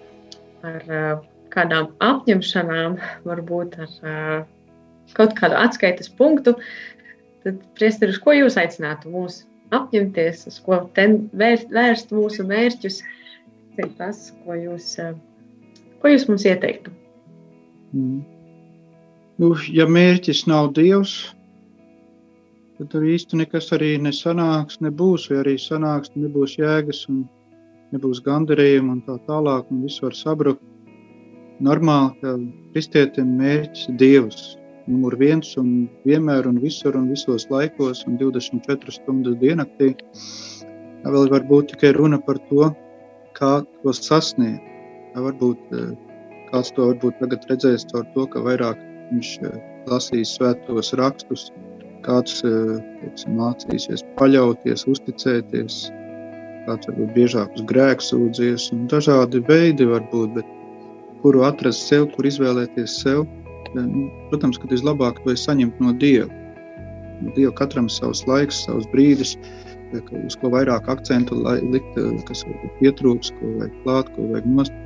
ar 0.71 0.85
kādām 1.51 1.89
apņemšanām, 1.99 2.95
varbūt 3.27 3.75
ar 3.83 3.99
kaut 5.19 5.35
kādu 5.41 5.59
atskaites 5.59 6.13
punktu. 6.15 6.55
Tad, 7.43 7.59
priesteri, 7.75 8.15
uz 8.15 8.23
ko 8.23 8.39
jūs 8.39 8.55
aicinātu 8.63 9.11
mūs 9.11 9.43
apņemties, 9.75 10.47
uz 10.53 10.63
ko 10.63 10.85
vērst, 10.95 11.75
vērst 11.75 12.15
mūsu 12.15 12.47
mērķus? 12.47 13.03
Tas 13.99 14.29
ir 14.31 14.43
ko 14.47 14.63
jūs, 14.63 14.93
ko 15.99 16.15
jūs 16.15 16.31
mums 16.31 16.47
ieteiktu. 16.47 16.95
Mm. 17.99 18.21
Nu, 19.43 19.57
ja 19.75 19.91
mērķis 19.91 20.47
nav 20.47 20.71
Dievs, 20.79 21.35
tad 22.79 22.91
tur 22.93 23.07
īsti 23.07 23.39
nekas 23.39 23.71
arī 23.77 23.95
nesanāks, 24.03 24.81
nebūs, 24.85 25.29
vai 25.31 25.41
arī 25.43 25.55
sanāks, 25.61 26.13
nebūs 26.19 26.57
jēgas 26.59 27.05
un 27.13 27.25
nebūs 27.95 28.23
gandarījuma 28.27 28.97
un 28.97 29.03
tā 29.07 29.19
tālāk, 29.29 29.71
un 29.71 29.85
viss 29.87 30.03
var 30.03 30.17
sabrukt. 30.19 30.63
Normāli, 31.63 32.17
ka 32.21 32.35
kristietim 32.75 33.37
mērķis 33.39 33.89
ir 33.93 33.99
Dievs, 34.01 34.41
numur 34.91 35.15
viens 35.21 35.53
un 35.61 35.87
vienmēr 36.09 36.49
un 36.51 36.59
visur 36.63 36.97
un 36.99 37.07
visos 37.13 37.47
laikos 37.53 38.03
un 38.09 38.19
24 38.21 38.97
stundas 38.97 39.39
diennaktī. 39.43 39.93
Vēl 41.05 41.31
var 41.31 41.47
būt 41.47 41.75
tikai 41.75 41.93
runa 41.95 42.19
par 42.27 42.41
to, 42.51 42.73
kā 43.39 43.53
to 43.83 43.95
sasniegt. 43.95 44.67
Varbūt 45.15 45.63
kāds 46.51 46.73
to 46.75 46.89
varbūt 46.91 47.21
tagad 47.23 47.47
redzēs 47.51 47.87
caur 47.93 48.09
to, 48.17 48.27
ka 48.33 48.43
vairāk 48.43 48.81
viņš 49.13 49.31
lasīs 49.91 50.35
svētos 50.35 50.91
rakstus, 50.99 51.53
kāds 52.05 52.41
teiksim, 52.45 53.37
mācīsies 53.39 54.05
paļauties, 54.19 54.87
uzticēties, 54.91 55.79
kāds 56.67 56.91
varbūt 56.91 57.15
biežāk 57.17 57.57
uz 57.59 57.65
grēku 57.71 58.07
sūdzies, 58.09 58.71
un 58.77 58.87
dažādi 58.93 59.43
veidi 59.49 59.89
var 59.89 60.05
būt, 60.13 60.37
bet 60.39 60.53
kuru 61.25 61.45
atrast 61.49 61.89
sev, 61.89 62.09
kur 62.15 62.29
izvēlēties 62.29 63.01
sev, 63.03 63.25
nu, 63.75 64.07
protams, 64.31 64.61
ka 64.61 64.71
vislabāk 64.71 65.21
to 65.25 65.35
ir 65.35 65.41
saņemt 65.41 65.81
no 65.83 65.95
Dieva. 66.01 66.29
No 67.23 67.33
Dieva 67.37 67.55
katram 67.57 67.89
savs 67.89 68.25
laiks, 68.29 68.65
savs 68.67 68.87
brīdis, 68.93 69.37
uz 69.95 70.37
ko 70.41 70.51
vairāk 70.53 70.89
akcentu 70.91 71.41
likt, 71.45 71.99
kas 72.29 72.45
pietrūks, 72.81 73.33
ko 73.39 73.57
vajag 73.59 73.75
klāt, 73.85 74.13
ko 74.15 74.29
vajag 74.33 74.49
nost. 74.59 74.81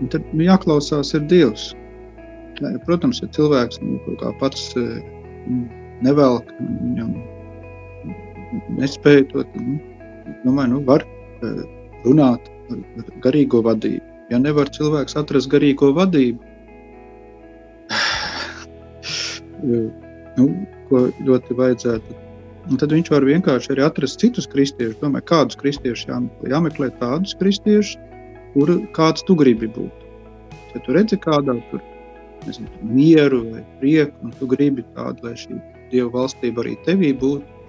Un 0.00 0.08
tad 0.12 0.24
nu, 0.32 0.44
jāklausās 0.46 1.12
ir 1.16 1.26
Dievs. 1.28 1.70
Protams, 2.86 3.20
ja 3.22 3.28
cilvēks 3.34 3.80
nu, 3.82 3.98
kaut 4.06 4.20
kā 4.22 4.32
pats 4.40 4.70
nu, 4.76 5.64
nevelk, 6.04 6.46
viņam 6.60 7.10
nespēja 8.78 9.24
to, 9.30 9.44
nu, 9.56 9.78
domāju, 10.44 10.70
nu, 10.74 10.78
var 10.88 11.00
runāt 12.04 12.42
ar, 12.70 12.78
ar 13.02 13.06
garīgo 13.24 13.58
vadību. 13.66 14.06
Ja 14.30 14.38
nevar 14.38 14.66
cilvēks 14.70 15.16
atrast 15.18 15.50
garīgo 15.50 15.88
vadību, 15.96 16.40
nu, 20.38 20.44
ko 20.90 20.96
ļoti 21.26 21.50
vajadzētu, 21.58 22.18
tad 22.78 22.94
viņš 22.94 23.10
var 23.10 23.26
vienkārši 23.26 23.72
arī 23.74 23.84
atrast 23.86 24.22
citus 24.22 24.46
kristiešus. 24.50 25.00
Domāju, 25.02 25.26
kādus 25.30 25.58
kristiešus 25.60 26.08
jāmeklē? 26.10 26.52
Jāmeklē 26.54 26.90
tādus 27.00 27.34
kristiešus, 27.40 27.98
kur 28.54 28.76
kāds 28.96 29.26
tu 29.26 29.36
gribi 29.38 29.70
būt. 29.70 30.06
Ja 30.74 30.82
tu 30.84 30.94
redzi 30.94 31.18
kādā 31.18 31.56
tur, 31.70 31.82
nezinu, 32.46 32.70
mieru 32.86 33.42
vai 33.48 33.64
prieku, 33.80 34.14
un 34.22 34.34
tu 34.38 34.46
gribi 34.50 34.84
tādu, 34.94 35.26
lai 35.26 35.34
šī 35.38 35.58
Dieva 35.90 36.10
valstība 36.14 36.62
arī 36.62 36.76
tevī 36.86 37.10
būtu, 37.18 37.60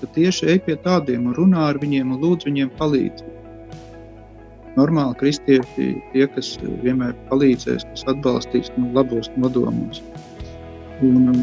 tad 0.00 0.14
tieši 0.14 0.48
ej 0.54 0.60
pie 0.66 0.76
tādiem 0.84 1.26
un 1.28 1.36
runā 1.36 1.66
ar 1.72 1.80
viņiem 1.82 2.14
un 2.14 2.22
lūdz 2.22 2.48
viņiem 2.48 2.72
palīdzību. 2.78 3.34
Normāli 4.78 5.16
kristieši 5.18 5.88
tie, 6.12 6.26
kas 6.34 6.52
vienmēr 6.84 7.16
palīdzēs, 7.28 7.86
kas 7.90 8.04
atbalstīs 8.12 8.70
no 8.76 8.92
labos 8.94 9.30
nodomos. 9.36 10.02
Un, 11.02 11.42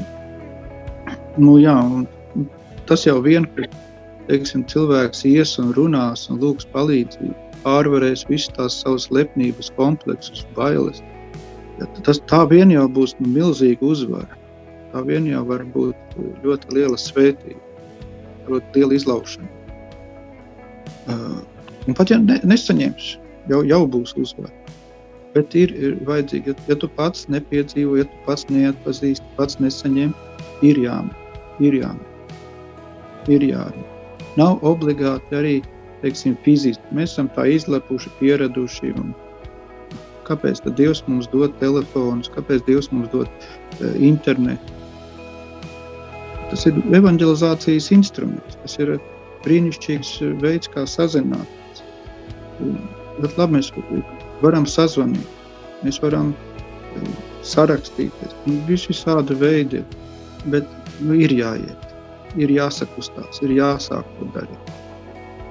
nu, 1.37 1.57
jā, 1.59 1.75
un 1.75 2.47
tas 2.87 3.03
jau 3.05 3.17
vien, 3.25 3.45
ka 3.57 3.67
teiksim, 4.29 4.63
cilvēks 4.71 5.25
ies 5.27 5.57
un 5.61 5.73
runās 5.75 6.29
un 6.31 6.39
lūgs 6.41 6.69
palīdzību, 6.71 7.35
pārvarēs 7.65 8.25
visas 8.31 8.55
tās 8.55 8.79
savas 8.85 9.09
lepnības 9.11 9.73
kompleksus, 9.75 10.45
bailes. 10.55 11.03
Tas 12.07 12.23
tā 12.31 12.45
vien 12.47 12.71
jau 12.71 12.87
būs 12.87 13.17
nu, 13.19 13.33
milzīga 13.35 13.83
uzvara 13.83 14.44
tā 14.95 15.03
vien 15.03 15.25
jau 15.27 15.43
var 15.43 15.65
būt 15.73 16.13
ļoti 16.45 16.77
liela 16.77 16.95
svētība, 16.95 17.59
ļoti 18.47 18.79
liela 18.79 18.95
izlaušana. 18.95 19.49
Uh, 21.11 21.41
un 21.85 21.97
pat 21.97 22.13
ja 22.13 22.17
ne, 22.21 22.37
nesaņems, 22.47 23.09
jau, 23.51 23.59
jau 23.67 23.81
būs 23.91 24.15
uzvara. 24.21 24.53
Bet 25.35 25.51
ir, 25.59 25.73
ir 25.75 25.97
vajadzīgi, 26.07 26.53
ja, 26.53 26.67
ja 26.71 26.77
tu 26.79 26.87
pats 26.95 27.27
nepiedzīvo, 27.27 27.97
ja 27.99 28.05
tu 28.07 28.21
pats 28.23 28.47
neatpazīsti, 28.47 29.33
pats 29.35 29.59
nesaņem, 29.59 30.13
ir 30.63 30.79
jāmet, 30.79 31.41
ir 31.59 31.75
jāmet, 31.81 32.39
ir 33.27 33.43
jārunā. 33.43 33.91
Nav 34.39 34.63
obligāti 34.67 35.35
arī, 35.35 35.55
teiksim, 36.05 36.37
fiziski. 36.47 36.95
Mēs 36.95 37.11
esam 37.17 37.27
tā 37.35 37.49
izlepuši, 37.51 38.13
pieraduši 38.21 38.93
un 38.95 39.11
kāpēc 40.25 40.63
Dievs 40.79 41.03
mums 41.09 41.27
dod 41.35 41.53
telefonus, 41.59 42.31
kāpēc 42.31 42.63
Dievs 42.67 42.87
mums 42.95 43.11
dod 43.11 43.27
uh, 43.27 43.91
internetu. 43.99 44.74
Tas 46.55 46.69
ir 46.69 46.77
evanģelizācijas 46.95 47.89
instruments, 47.91 48.53
tas 48.61 48.77
ir 48.79 48.93
brīnišķīgs 49.43 50.11
veids, 50.39 50.69
kā 50.71 50.85
sazināties. 50.87 51.81
Bet 53.17 53.35
labi, 53.35 53.57
mēs 53.57 53.73
varam 54.39 54.63
sazvanīt, 54.63 55.41
mēs 55.83 55.99
varam 55.99 56.29
eh, 56.31 57.09
sarakstīties, 57.43 58.37
nu, 58.45 58.55
visādi 58.69 59.35
veidi, 59.41 59.81
bet 60.53 60.71
nu, 61.01 61.17
ir 61.25 61.35
jāiet, 61.35 61.91
ir 62.39 62.55
jāsakustās, 62.55 63.43
ir 63.43 63.51
jāsāk 63.57 64.07
to 64.15 64.29
darīt. 64.37 64.71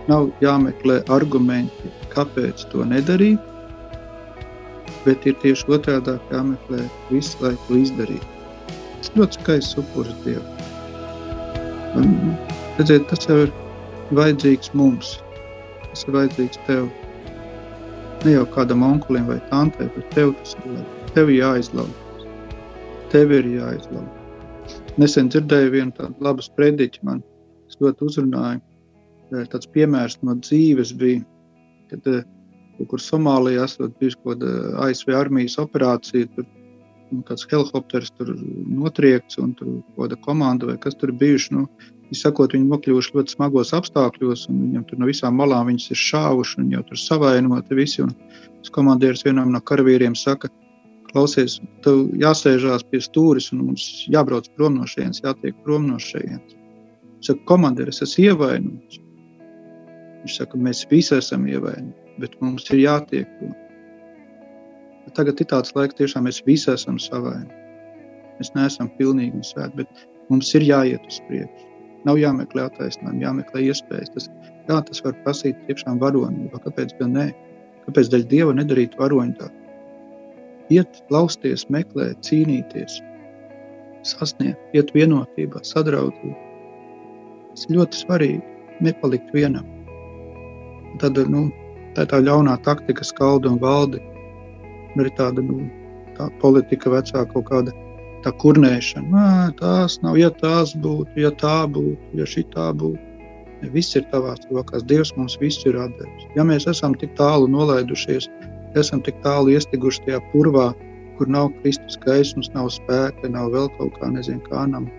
Nav 0.09 0.33
jāmeklē 0.41 1.03
argumenti, 1.13 1.93
kāpēc 2.17 2.65
to 2.73 2.89
nedarīt, 2.89 3.53
bet 5.05 5.29
ir 5.29 5.37
tieši 5.45 5.69
otrādi 5.77 6.17
jāmeklē 6.33 6.81
visu, 7.13 7.37
lai 7.45 7.53
to 7.69 7.85
izdarītu. 7.85 8.35
Tas 8.73 9.17
ļoti 9.21 9.43
skaists 9.43 9.83
upuris 9.85 10.17
Dievam. 10.25 10.54
Un, 11.95 12.35
redziet, 12.79 13.07
tas 13.11 13.27
jau 13.29 13.45
ir 13.45 13.53
vajadzīgs 14.17 14.73
mums. 14.79 15.15
Tas 15.87 16.05
ir 16.07 16.17
vajadzīgs 16.17 16.61
tev. 16.67 16.89
Ne 18.25 18.35
jau 18.35 18.45
kādam 18.55 18.83
onkulim 18.87 19.29
vai 19.31 19.39
tantei, 19.51 19.87
bet 19.95 20.11
tev 20.17 20.35
tas 20.41 20.57
ir. 20.59 20.83
Tev 21.15 21.31
jāizlauž. 21.31 22.27
Tev 23.13 23.35
ir 23.37 23.47
jāizlauž. 23.47 24.75
Nesen 24.99 25.31
dzirdēju 25.31 25.75
vienu 25.75 25.95
tādu 25.95 26.25
labu 26.25 26.43
sprediķi, 26.43 27.03
man 27.07 27.23
tas 27.69 27.79
ļoti 27.83 28.09
uzrunāja. 28.09 28.61
Tāds 29.53 29.71
piemērs 29.75 30.19
no 30.27 30.37
dzīves 30.39 30.93
bija, 30.99 31.23
kad 31.91 32.07
kaut 32.07 32.91
kur 32.91 33.03
Somālijā 33.03 33.65
esot 33.69 33.95
bijusi 34.01 34.19
kaut 34.23 34.43
kāda 34.43 34.75
ASV 34.87 35.15
armijas 35.15 35.57
operācija, 35.63 36.27
tur 36.35 36.47
nu, 37.15 37.25
kāds 37.29 37.47
helikopters 37.51 38.13
tur 38.19 38.35
notriekts 38.35 39.39
un 39.43 39.55
tur 39.59 39.71
kaut 39.95 40.05
kāda 40.05 40.19
komanda 40.25 40.71
vai 40.71 40.79
kas 40.81 40.97
tur 41.01 41.13
bijuši. 41.13 41.55
Nu, 41.57 41.69
Sakot, 42.15 42.53
viņi 42.55 42.69
nokļuvuši 42.71 43.15
ļoti 43.17 43.33
smagos 43.35 43.73
apstākļos, 43.75 44.45
un 44.51 44.59
viņam 44.69 44.83
tur 44.87 45.01
no 45.01 45.09
visām 45.09 45.39
malām 45.41 45.71
viņas 45.71 45.89
ir 45.91 45.99
šāvuši, 45.99 46.59
un 46.63 46.69
jau 46.75 46.83
tur 46.87 47.01
savainoti 47.01 47.79
visi. 47.79 48.05
Un 48.05 48.13
komandieris 48.75 49.25
vienam 49.27 49.51
no 49.51 49.59
karavīriem 49.59 50.15
saka, 50.19 50.51
klausies, 51.11 51.57
tev 51.83 52.05
jāsēžās 52.21 52.85
pie 52.91 53.01
stūres, 53.03 53.51
un 53.55 53.65
mums 53.69 53.89
jābrauc 54.13 54.47
prom 54.55 54.79
no 54.79 54.87
šejienes, 54.91 55.25
jātiek 55.25 55.57
prom 55.65 55.89
no 55.91 55.99
šejienes. 56.03 56.55
Saka, 57.25 57.41
komandieris, 57.51 58.03
es 58.05 58.15
ievainots. 58.21 59.01
Viņš 60.23 60.39
saka, 60.39 60.61
mēs 60.69 60.85
visi 60.93 61.17
esam 61.19 61.49
ievainoti, 61.51 62.17
bet 62.23 62.39
mums 62.45 62.71
ir 62.71 62.85
jātiek 62.85 63.39
prom. 63.41 63.59
Tagad 65.13 65.41
ir 65.41 65.49
tāds 65.51 65.75
laiks, 65.77 65.99
tiešām 65.99 66.25
mēs 66.27 66.41
visi 66.47 66.71
esam 66.73 66.97
savainoti. 66.99 67.61
Mēs 68.39 68.51
neesam 68.57 68.89
pilnīgi 68.99 69.45
svēti, 69.47 69.85
bet 69.85 70.07
mums 70.33 70.51
ir 70.57 70.65
jāiet 70.67 71.05
uz 71.07 71.21
priekšu. 71.29 71.69
Nav 72.09 72.19
jāmeklē 72.21 72.67
attaisnojumi, 72.69 73.23
jāmeklē 73.25 73.63
iespējas. 73.69 74.11
Tas, 74.17 74.31
jā, 74.69 74.79
tas 74.89 75.05
var 75.05 75.15
prasīt 75.25 75.61
tiešām 75.69 76.01
varonību. 76.03 76.61
Kāpēc 76.65 76.97
gan 76.99 77.15
ne? 77.17 77.29
Kāpēc 77.87 78.11
dēļ 78.13 78.27
Dieva 78.33 78.57
nedarīt 78.57 78.97
varoņu 79.01 79.37
tā? 79.39 79.51
Iet, 80.73 81.03
lausties, 81.13 81.67
meklēt, 81.73 82.21
cīnīties, 82.25 82.99
sasniegt, 84.09 84.61
iet 84.77 84.93
vienotībā, 84.97 85.61
sadraudzībā. 85.65 86.37
Tas 87.53 87.69
ir 87.69 87.79
ļoti 87.79 88.01
svarīgi. 88.01 88.43
Nepalikt 88.83 89.29
vienam. 89.31 89.69
Tad 90.99 91.19
nu, 91.31 91.47
tā 91.95 92.05
ir 92.05 92.11
tā 92.11 92.19
ļaunā 92.25 92.57
taktika, 92.67 93.07
skalda 93.07 93.53
un 93.53 93.61
valde. 93.63 94.01
Un 94.95 95.03
arī 95.03 95.11
tāda 95.19 95.43
nu, 95.43 95.65
tā 96.19 96.29
politika 96.43 96.93
vecā 96.93 97.25
kaut 97.33 97.49
kāda 97.51 97.75
tā 98.25 98.33
kurnēšana. 98.41 99.09
Nā, 99.11 99.27
tās 99.59 99.99
nav, 100.05 100.19
ja 100.21 100.31
tās 100.33 100.75
būtu, 100.81 101.11
ja 101.21 101.33
tā 101.41 101.65
būtu, 101.71 102.15
ja 102.21 102.29
šī 102.29 102.47
tā 102.55 102.71
būtu. 102.81 103.11
Viss 103.75 103.97
ir 103.97 104.05
tavās 104.13 104.43
rokās, 104.53 104.85
Dievs 104.85 105.15
mums 105.17 105.39
viss 105.41 105.65
ir 105.65 105.79
atdevis. 105.81 106.27
Ja 106.37 106.45
mēs 106.45 106.67
esam 106.69 106.97
tik 107.01 107.15
tālu 107.17 107.49
nolaidušies, 107.49 108.29
esam 108.77 109.01
tik 109.05 109.17
tālu 109.25 109.55
iestiguši 109.55 110.05
tajā 110.05 110.21
purvā, 110.33 110.73
kur 111.19 111.31
nav 111.31 111.51
Kristus 111.63 111.97
gaismas, 112.05 112.51
nav 112.57 112.69
spēka, 112.75 113.31
nav 113.31 113.55
vēl 113.55 113.71
kaut 113.79 113.97
kā, 114.01 114.11
nezinu, 114.13 114.43
kā 114.51 114.67
nam, 114.69 114.91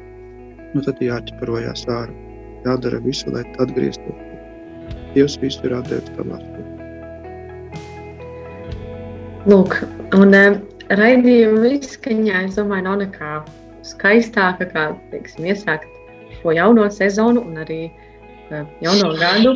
nu 0.73 0.85
tad 0.85 1.01
jāķeparojās 1.03 1.85
ārā. 1.91 2.21
Jādara 2.65 2.97
visu, 3.05 3.29
lai 3.29 3.45
atgrieztos. 3.61 4.21
Dievs 5.13 5.37
visu 5.43 5.67
ir 5.67 5.77
atdevis 5.77 6.09
tavās. 6.17 6.54
Lūk, 9.45 9.75
un 10.17 10.31
raidījuma 10.97 11.75
izskaņā, 11.75 12.39
es 12.47 12.55
domāju, 12.57 12.83
nav 12.87 12.95
nekā 13.03 13.33
skaistāka, 13.85 14.65
kā 14.71 14.85
teiksim, 15.11 15.45
iesākt 15.51 15.91
šo 16.39 16.55
jauno 16.57 16.87
sezonu 16.89 17.43
un 17.45 17.59
arī 17.61 17.83
uh, 17.91 18.63
jauno 18.81 19.11
gadu 19.19 19.51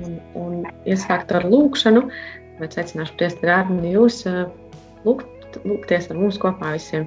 un, 0.00 0.14
un 0.32 0.54
iesākt 0.88 1.34
ar 1.36 1.44
lūkšanu. 1.44 2.06
Bet 2.56 2.78
aicināšu 2.80 3.18
priesteri 3.20 3.52
Armini 3.52 3.92
jūs 3.98 4.22
uh, 4.30 4.46
lūgt, 5.04 5.60
lūgties 5.60 6.08
ar 6.08 6.22
mums 6.22 6.40
kopā 6.40 6.72
visiem. 6.78 7.04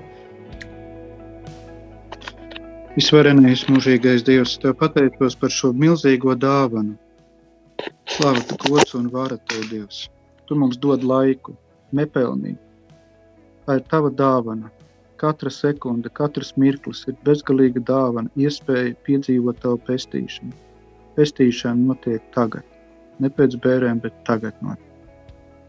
Visvarenais 2.93 3.65
mūžīgais 3.65 4.21
Dievs, 4.29 4.59
Tev 4.61 4.77
pateicos 4.77 5.39
par 5.41 5.49
šo 5.57 5.73
milzīgo 5.73 6.37
dāvanu. 6.37 6.93
Slāva, 8.13 8.45
tu 8.45 8.61
gods 8.67 8.93
un 8.99 9.09
vara 9.09 9.41
Tev, 9.49 9.65
Dievs. 9.73 10.05
Tu 10.45 10.59
mums 10.59 10.77
dod 10.77 11.01
laiku, 11.07 11.57
nepelnīgi 11.95 12.59
Tā 13.65 13.77
ir 13.77 13.83
tava 13.91 14.09
dāvana. 14.19 14.71
Katra 15.21 15.51
sekunde, 15.53 16.09
katrs 16.17 16.55
mirklis 16.57 17.03
ir 17.07 17.17
bezgalīga 17.27 17.83
dāvana, 17.85 18.31
iespēja 18.41 18.95
piedzīvot 19.05 19.59
tavu 19.61 19.77
pestīšanu. 19.89 20.55
Pestīšana 21.17 21.91
notiek 21.91 22.23
tagad, 22.33 22.65
ne 23.21 23.29
pēc 23.29 23.59
bērēm, 23.61 24.01
bet 24.01 24.17
tagad. 24.25 24.57
Notiek. 24.65 24.87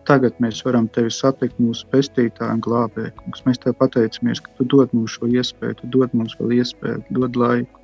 Tagad 0.09 0.41
mēs 0.43 0.65
varam 0.67 0.89
tevi 0.97 1.13
satikt 1.15 1.61
mūsu 1.63 1.87
pestītāju 1.93 2.57
un 2.57 2.65
glābēju. 2.65 3.13
Mēs 3.47 3.61
tev 3.63 3.77
pateicamies, 3.79 4.41
ka 4.43 4.57
tu 4.57 4.67
dod 4.73 4.97
mums 4.97 5.19
šo 5.19 5.29
iespēju, 5.29 5.79
tu 5.83 5.93
dod 5.99 6.17
mums 6.17 6.35
vēl 6.41 6.57
iespēju, 6.59 7.05
dod 7.21 7.39
laiku. 7.39 7.79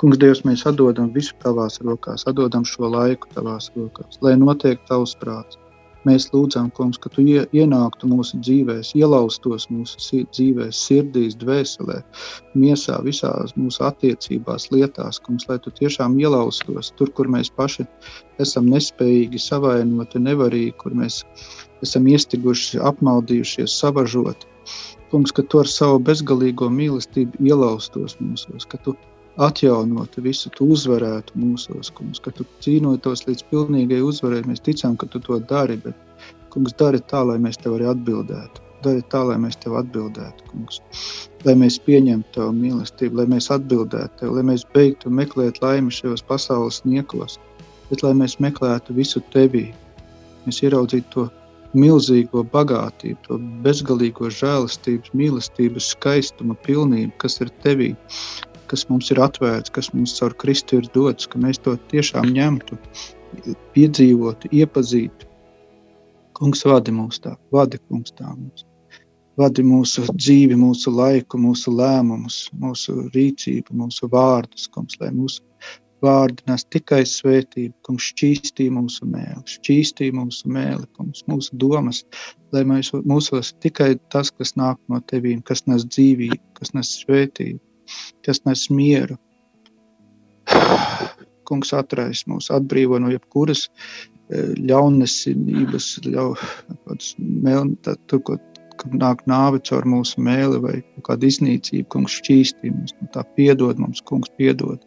Kungs, 0.00 0.20
Dievs, 0.22 0.44
mēs 0.46 0.64
atdodam 0.70 1.10
visu 1.12 1.34
tavās 1.42 1.80
rokās, 1.82 2.24
atdodam 2.30 2.64
šo 2.68 2.88
laiku 2.92 3.28
tavās 3.34 3.68
rokās, 3.76 4.20
lai 4.22 4.36
notiek 4.38 4.80
tavs 4.88 5.16
prāts. 5.20 5.58
Mēs 6.06 6.28
lūdzam, 6.30 6.68
kungs, 6.76 7.00
ka 7.02 7.10
tu 7.10 7.24
ienāktu 7.26 8.06
mūsu 8.10 8.38
dzīvēs, 8.44 8.92
ielaustos 8.98 9.66
mūsu 9.72 10.22
dzīvēs, 10.36 10.82
sirdīs, 10.88 11.34
dvēselē, 11.40 11.96
miesā, 12.54 13.00
visās 13.02 13.56
mūsu 13.58 13.82
attiecībās, 13.88 14.68
lietās, 14.74 15.18
kungs, 15.26 15.48
lai 15.50 15.58
tu 15.64 15.72
tiešām 15.80 16.14
ielaustos 16.22 16.92
tur, 16.98 17.10
kur 17.16 17.30
mēs 17.32 17.50
paši 17.58 17.88
esam 18.42 18.70
nespējīgi, 18.70 19.42
savainoti, 19.42 20.22
nevarīgi, 20.28 20.76
kur 20.82 20.94
mēs 20.94 21.24
esam 21.82 22.06
iestiguši, 22.12 22.78
apmaldījušies, 22.92 23.74
savažoti. 23.82 24.46
Kungs, 25.10 25.34
ka 25.34 25.42
tu 25.42 25.62
ar 25.62 25.68
savu 25.70 26.00
bezgalīgo 26.06 26.70
mīlestību 26.70 27.42
ielaustos 27.50 28.18
mūsos, 28.22 28.66
ka 28.70 28.78
tu 28.86 28.94
atjaunotu 29.36 30.22
visu, 30.24 30.50
tu 30.56 30.70
uzvarētu 30.72 31.36
mūsos, 31.38 31.90
kungs, 31.96 32.20
ka 32.24 32.32
tu 32.36 32.46
cīnotos 32.64 33.26
līdz 33.28 33.44
pilnīgai 33.50 34.00
uzvarai. 34.04 34.42
Mēs 34.48 34.62
ticam, 34.64 34.96
ka 34.96 35.08
tu 35.12 35.20
to 35.20 35.38
dari, 35.50 35.76
bet, 35.84 35.96
kungs, 36.54 36.74
dari 36.80 37.02
tā, 37.10 37.22
lai 37.28 37.36
mēs 37.42 37.60
tev 37.60 37.76
arī 37.76 37.90
atbildētu. 37.92 38.64
Dari 38.84 39.02
tā, 39.12 39.22
lai 39.28 39.36
mēs 39.40 39.58
tev 39.60 39.76
atbildētu, 39.80 40.50
kungs. 40.50 40.80
Lai 41.44 41.56
mēs 41.58 41.78
pieņemtu 41.84 42.32
tavu 42.36 42.54
mīlestību, 42.56 43.20
lai 43.20 43.26
mēs 43.34 43.50
atbildētu 43.52 44.22
tev, 44.22 44.36
lai 44.36 44.44
mēs 44.52 44.66
beigtu 44.76 45.12
meklēt 45.12 45.60
laimi 45.64 45.92
šajos 45.92 46.24
pasaules 46.28 46.82
niekos, 46.88 47.40
bet 47.90 48.04
lai 48.04 48.14
mēs 48.16 48.38
meklētu 48.40 48.96
visu 48.96 49.24
tevī. 49.34 49.68
Mēs 50.46 50.62
ieraudzītu 50.62 51.12
to 51.12 51.28
milzīgo 51.76 52.44
bagātību, 52.52 53.18
to 53.26 53.40
bezgalīgo 53.64 54.30
žēlastības, 54.32 55.12
mīlestības, 55.18 55.90
skaistuma, 55.96 56.56
pilnību, 56.64 57.12
kas 57.20 57.40
ir 57.42 57.50
tevī 57.64 57.90
kas 58.70 58.86
mums 58.90 59.10
ir 59.14 59.20
atvērts, 59.24 59.72
kas 59.74 59.92
mums 59.94 60.16
caur 60.18 60.34
Kristu 60.42 60.80
ir 60.80 60.88
dots, 60.94 61.28
ka 61.30 61.40
mēs 61.42 61.60
to 61.64 61.76
tiešām 61.92 62.30
ņemtu, 62.36 62.78
piedzīvotu, 63.74 64.50
iepazītu. 64.52 65.28
Kungs 66.36 66.64
vadi 66.68 66.92
mūs 66.92 67.20
tā, 67.24 67.36
vadi 67.54 67.80
kungs 67.88 68.12
tā 68.16 68.28
mums. 68.28 68.66
Vadi 69.36 69.62
mūsu 69.64 70.06
dzīvi, 70.16 70.56
mūsu 70.56 70.92
laiku, 70.96 71.38
mūsu 71.40 71.72
lēmumus, 71.76 72.46
mūsu 72.56 73.02
rīcību, 73.12 73.74
mūsu 73.76 74.08
vārdus, 74.12 74.64
kungs, 74.72 74.96
lai 75.00 75.10
mūsu 75.12 75.44
vārdi 76.04 76.44
nes 76.48 76.64
tikai 76.72 77.02
svētību, 77.08 77.74
kungs 77.86 78.10
šķīstī 78.12 78.68
mūsu 78.72 79.08
mēli, 79.08 79.42
šķīstī 79.56 80.10
mūsu 80.16 80.50
mēli, 80.52 80.84
kungs, 80.96 81.24
mūsu 81.30 81.56
domas, 81.60 82.02
lai 82.54 82.64
mēs, 82.68 82.92
mūsos 83.08 83.54
tikai 83.64 83.94
tas, 84.12 84.32
kas 84.32 84.54
nāk 84.60 84.80
no 84.92 85.00
tevīm, 85.12 85.42
kas 85.46 85.64
nes 85.70 85.86
dzīvību, 85.88 86.40
kas 86.58 86.74
nes 86.76 86.92
svētību, 87.02 87.60
kas 88.26 88.42
nes 88.46 88.66
mieru. 88.70 89.18
Kungs 91.46 91.72
atrais 91.76 92.24
mūs, 92.26 92.50
atbrīvo 92.54 92.98
no 93.02 93.12
jebkuras 93.12 93.66
e, 93.66 94.42
ļaunnesinības, 94.66 95.90
ļau, 96.10 96.28
tur, 98.10 98.22
kad 98.26 98.96
nāk 98.98 99.22
nāve 99.30 99.60
caur 99.68 99.86
mūsu 99.88 100.20
mēli 100.22 100.60
vai 100.62 100.74
kāda 101.06 101.28
iznīcība, 101.30 101.88
kungs 101.94 102.18
šķīstī 102.20 102.72
mums, 102.72 102.94
nu, 103.00 103.08
tā 103.14 103.24
piedod 103.38 103.78
mums, 103.80 104.02
kungs 104.08 104.32
piedod 104.38 104.82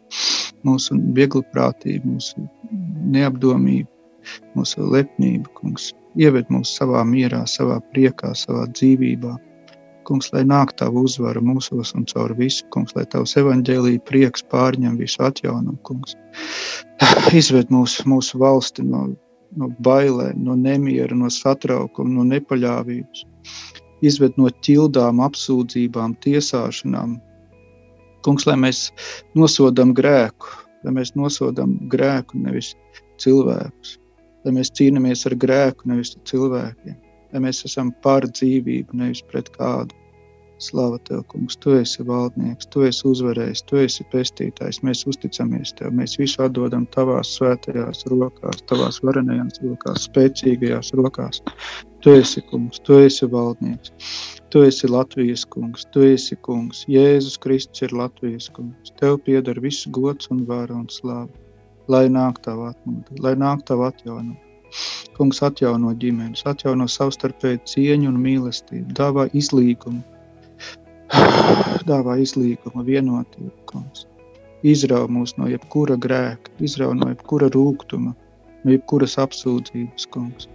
mūsu 0.66 0.98
viegliprātību, 1.16 2.16
mūsu 2.16 2.46
neapdomību, 3.14 3.88
mūsu 4.58 4.90
lepnību, 4.96 5.48
kungs. 5.56 5.92
ieved 6.18 6.48
mūs 6.50 6.72
savā 6.74 7.04
mierā, 7.06 7.44
savā 7.46 7.76
priekā, 7.92 8.32
savā 8.34 8.64
dzīvībā. 8.74 9.36
Kungs, 10.10 10.32
lai 10.34 10.40
nāk 10.42 10.72
tava 10.74 11.04
uzvara 11.06 11.38
mūsos 11.38 11.92
un 11.94 12.02
caur 12.10 12.32
visu, 12.34 12.64
kungs, 12.74 12.96
lai 12.96 13.04
tavs 13.12 13.36
evaņģēlīja 13.38 14.00
prieks 14.08 14.42
pārņem 14.50 14.96
visu 14.98 15.20
atjaunumu, 15.22 15.78
kungs. 15.86 16.16
Izved 17.40 17.70
mūsu, 17.70 18.02
mūsu 18.10 18.40
valsti 18.42 18.82
no, 18.82 19.04
no 19.54 19.68
bailēm, 19.86 20.40
no 20.48 20.56
nemiera, 20.58 21.14
no 21.14 21.30
satraukuma, 21.30 22.10
no 22.16 22.24
nepaļāvības. 22.32 23.22
Izved 24.02 24.34
no 24.40 24.50
ķildām, 24.66 25.22
apsūdzībām, 25.28 26.16
tiesāšanām. 26.26 27.14
Kungs, 28.26 28.48
lai 28.50 28.58
mēs 28.66 28.82
nosodam 29.38 29.94
grēku, 29.94 30.50
lai 30.82 30.96
mēs 30.98 31.14
nosodam 31.14 31.78
grēku, 31.94 32.42
nevis 32.48 32.72
cilvēkus, 33.22 33.94
lai 34.42 34.58
mēs 34.58 34.74
cīnāmies 34.74 35.22
ar 35.30 35.38
grēku, 35.46 35.86
nevis 35.94 36.16
cilvēkiem, 36.26 36.98
lai 37.30 37.46
mēs 37.46 37.62
esam 37.70 37.94
par 38.02 38.26
dzīvību, 38.26 38.98
nevis 39.04 39.22
pret 39.30 39.54
kādu. 39.54 39.99
Slava 40.60 40.98
tev, 41.08 41.22
kungs, 41.32 41.54
tu 41.56 41.72
esi 41.72 42.04
valdnieks, 42.04 42.66
tu 42.72 42.82
esi 42.84 43.06
uzvarējis, 43.08 43.62
tu 43.70 43.78
esi 43.80 44.04
pestītājs. 44.12 44.82
Mēs 44.84 45.06
uzticamies 45.08 45.72
tev, 45.78 45.94
mēs 45.96 46.18
visu 46.20 46.42
atdodam 46.44 46.84
tavās 46.96 47.30
svētajās 47.38 48.04
rokās, 48.12 48.60
tavās 48.68 49.00
varenajās 49.00 49.62
rokās, 49.64 50.04
spēcīgajās 50.10 50.92
rokās. 51.00 51.40
Tu 52.04 52.12
esi 52.18 52.44
kungs, 52.50 52.82
tu 52.84 52.98
esi 53.00 53.28
valdnieks, 53.32 53.94
tu 54.52 54.66
esi 54.68 54.92
Latvijas 54.92 55.46
kungs, 55.48 55.88
tu 55.96 56.04
esi 56.04 56.36
kungs. 56.44 56.84
Jēzus 56.92 57.40
Kristus 57.40 57.88
ir 57.88 57.96
Latvijas 57.96 58.52
kungs. 58.52 58.92
Tev 59.00 59.16
pieder 59.24 59.60
viss 59.64 59.88
gods 59.96 60.28
un 60.28 60.44
vāra 60.44 60.76
un 60.76 60.86
slāva. 60.92 61.32
Lai 61.88 62.04
nāk 62.12 62.44
tava 62.44 62.74
atmodu, 62.74 63.16
lai 63.24 63.32
nāk 63.40 63.64
tava 63.68 63.88
atjaunot. 63.94 64.36
Kungs 65.16 65.40
atjauno 65.42 65.96
ģimenes, 65.98 66.44
atjauno 66.46 66.84
savstarpēju 66.84 67.64
cieņu 67.66 68.12
un 68.12 68.20
mīlestību, 68.22 68.92
dāvā 68.94 69.26
izlīgumu, 69.36 70.04
dāvā 71.90 72.16
izlīguma 72.22 72.84
vienotību, 72.86 73.52
kungs. 73.70 74.06
Izrauj 74.66 75.08
mūs 75.10 75.34
no 75.40 75.48
jebkura 75.50 75.96
grēka, 75.96 76.52
izrauj 76.62 76.94
no 76.98 77.08
jebkura 77.10 77.48
rūgtuma, 77.54 78.14
no 78.64 78.74
jebkuras 78.74 79.16
apsūdzības, 79.22 80.06
kungs. 80.14 80.48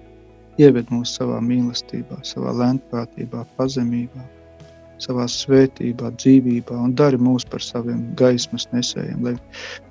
Ieved 0.62 0.92
mūs 0.94 1.18
savā 1.18 1.42
mīlestībā, 1.44 2.22
savā 2.24 2.54
lēnprātībā, 2.62 3.44
pazemībā, 3.58 4.24
savā 5.04 5.26
svētībā, 5.32 6.14
dzīvībā 6.16 6.78
un 6.86 6.94
dari 6.96 7.20
mūs 7.20 7.44
par 7.50 7.64
saviem 7.64 8.06
gaismas 8.20 8.70
nesējiem, 8.72 9.26
lai 9.26 9.36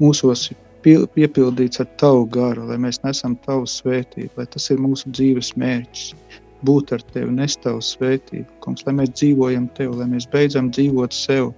mūsos 0.00 0.46
ir 0.54 0.60
piepildīts 0.84 1.82
ar 1.84 1.90
tavu 2.00 2.24
garu, 2.32 2.64
lai 2.70 2.78
mēs 2.80 3.02
nesam 3.04 3.36
tavu 3.44 3.68
svētību, 3.68 4.32
lai 4.38 4.48
tas 4.54 4.70
ir 4.72 4.80
mūsu 4.80 5.12
dzīves 5.12 5.52
mērķis 5.60 6.14
būt 6.66 6.94
ar 6.96 7.04
tevi, 7.14 7.30
nest 7.34 7.62
tavu 7.64 7.82
svētību, 7.84 8.46
kungs, 8.64 8.84
lai 8.86 8.96
mēs 9.00 9.12
dzīvojam 9.14 9.68
tev, 9.78 9.96
lai 10.00 10.08
mēs 10.12 10.28
beidzam 10.32 10.70
dzīvot 10.74 11.16
sev, 11.16 11.52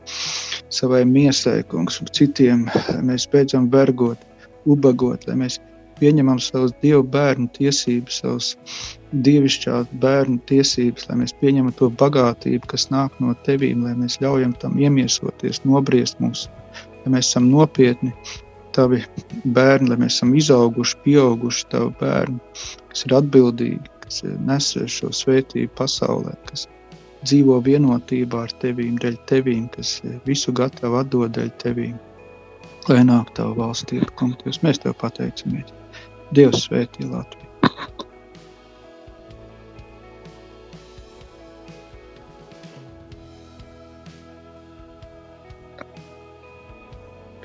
savai 0.75 1.05
miesai, 1.09 1.61
kungs, 1.71 2.01
un 2.03 2.11
citiem, 2.16 2.66
lai 2.90 3.03
mēs 3.12 3.29
beidzam 3.33 3.71
vergot, 3.73 4.23
ubagot, 4.66 5.27
lai 5.29 5.38
mēs 5.45 5.61
pieņemam 6.01 6.40
savus 6.42 6.75
dievu 6.83 7.05
bērnu 7.12 7.49
tiesības, 7.57 8.21
savus 8.23 8.51
dievišķās 9.27 9.92
bērnu 10.03 10.40
tiesības, 10.51 11.07
lai 11.09 11.21
mēs 11.23 11.35
pieņemam 11.40 11.75
to 11.79 11.88
bagātību, 12.03 12.69
kas 12.73 12.88
nāk 12.92 13.14
no 13.23 13.35
tevīm, 13.47 13.85
lai 13.87 13.95
mēs 13.99 14.19
ļaujam 14.25 14.57
tam 14.61 14.77
iemiesoties, 14.81 15.62
nobriest 15.64 16.21
mūs, 16.21 16.47
lai 17.05 17.16
mēs 17.16 17.31
esam 17.31 17.49
nopietni 17.53 18.12
tavi 18.77 19.01
bērni, 19.57 19.88
lai 19.90 20.01
mēs 20.05 20.19
esam 20.19 20.35
izauguši, 20.37 20.99
pieauguši 21.07 21.69
tavu 21.73 21.92
bērnu, 22.01 22.40
kas 22.90 23.07
ir 23.07 23.16
atbildīgi, 23.16 23.95
kas 24.07 24.23
nes 24.47 24.69
šo 24.92 25.11
svētību 25.14 25.73
pasaulē, 25.79 26.35
kas 26.47 26.66
dzīvo 27.27 27.59
vienotībā 27.66 28.45
ar 28.47 28.53
tevīm, 28.62 28.99
dēļ 29.03 29.16
tevīm, 29.31 29.66
kas 29.75 29.99
visu 30.29 30.55
gatavu 30.55 31.01
atdod 31.01 31.35
dēļ 31.35 31.51
tevīm. 31.62 31.97
Lai 32.87 33.03
nāk 33.03 33.33
tavu 33.35 33.57
valstību, 33.59 34.12
kungs, 34.19 34.62
mēs 34.62 34.79
tev 34.85 34.95
pateicamies. 35.01 35.75
Dievs 36.37 36.69
svētī 36.69 37.09
Latviju. 37.11 37.42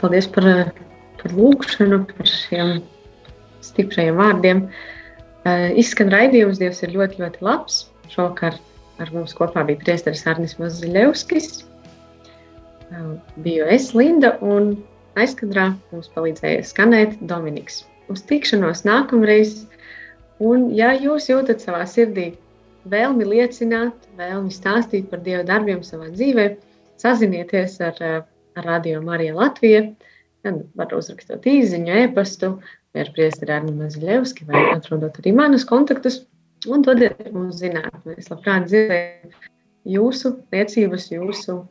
Paldies 0.02 0.26
par, 0.34 0.46
par 1.22 1.34
lūgšanu, 1.38 2.04
par 2.14 2.30
šiem 2.30 2.80
stiprajiem 3.62 4.18
vārdiem. 4.18 4.66
Uh, 4.66 5.01
izskan 5.80 6.12
raidījums, 6.14 6.60
Dievs 6.62 6.84
ir 6.86 6.94
ļoti, 6.96 7.22
ļoti 7.24 7.46
labs. 7.46 7.86
Šovakar 8.12 8.58
ar 9.02 9.12
mums 9.16 9.34
kopā 9.38 9.64
bija 9.66 9.80
priesteris 9.82 10.26
Arnis 10.30 10.58
Maziļevskis. 10.60 11.64
Uh, 12.92 13.16
biju 13.44 13.66
es, 13.72 13.94
Linda, 13.96 14.36
un 14.44 14.74
aizkadrā 15.20 15.72
mums 15.92 16.12
palīdzēja 16.14 16.66
skanēt 16.68 17.16
Dominiks. 17.28 17.86
Uz 18.12 18.24
tikšanos 18.28 18.84
nākamreiz, 18.88 19.62
un 20.44 20.70
ja 20.76 20.92
jūs 20.98 21.30
jūtat 21.32 21.64
savā 21.64 21.86
sirdī 21.88 22.34
vēlmi 22.92 23.28
liecināt, 23.30 23.96
vēlmi 24.20 24.52
stāstīt 24.52 25.08
par 25.12 25.24
Dieva 25.24 25.46
darbiem 25.48 25.82
savā 25.88 26.10
dzīvē, 26.12 26.50
sazinieties 27.02 27.80
ar, 27.86 27.98
ar 28.02 28.68
Radio 28.68 29.02
Mariju 29.06 29.38
Latviju, 29.40 29.86
gan 30.46 30.62
var 30.76 30.94
uzrakstot 30.98 31.46
īziņu, 31.48 31.96
e-pastu, 32.04 32.56
ar 32.98 33.12
priesteri 33.16 33.56
Arnu 33.56 33.74
Maziļevski 33.78 34.48
vai 34.50 34.64
atrodot 34.74 35.20
arī 35.22 35.34
manus 35.36 35.66
kontaktus 35.68 36.22
un 36.70 36.84
dodiet 36.86 37.32
mums 37.34 37.62
zināt. 37.62 37.94
Mēs 38.06 38.32
labprāt 38.32 38.68
dzirdējam 38.70 39.36
jūsu 39.96 40.36
liecības, 40.54 41.10
jūsu 41.14 41.62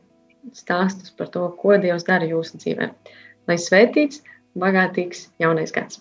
stāstus 0.57 1.13
par 1.17 1.31
to, 1.35 1.47
ko 1.61 1.77
Dievs 1.81 2.07
dara 2.09 2.29
jūsu 2.29 2.61
dzīvē. 2.63 2.91
Lai 3.49 3.59
svētīts, 3.61 4.25
bagātīgs 4.59 5.29
jaunais 5.43 5.75
gads! 5.77 6.01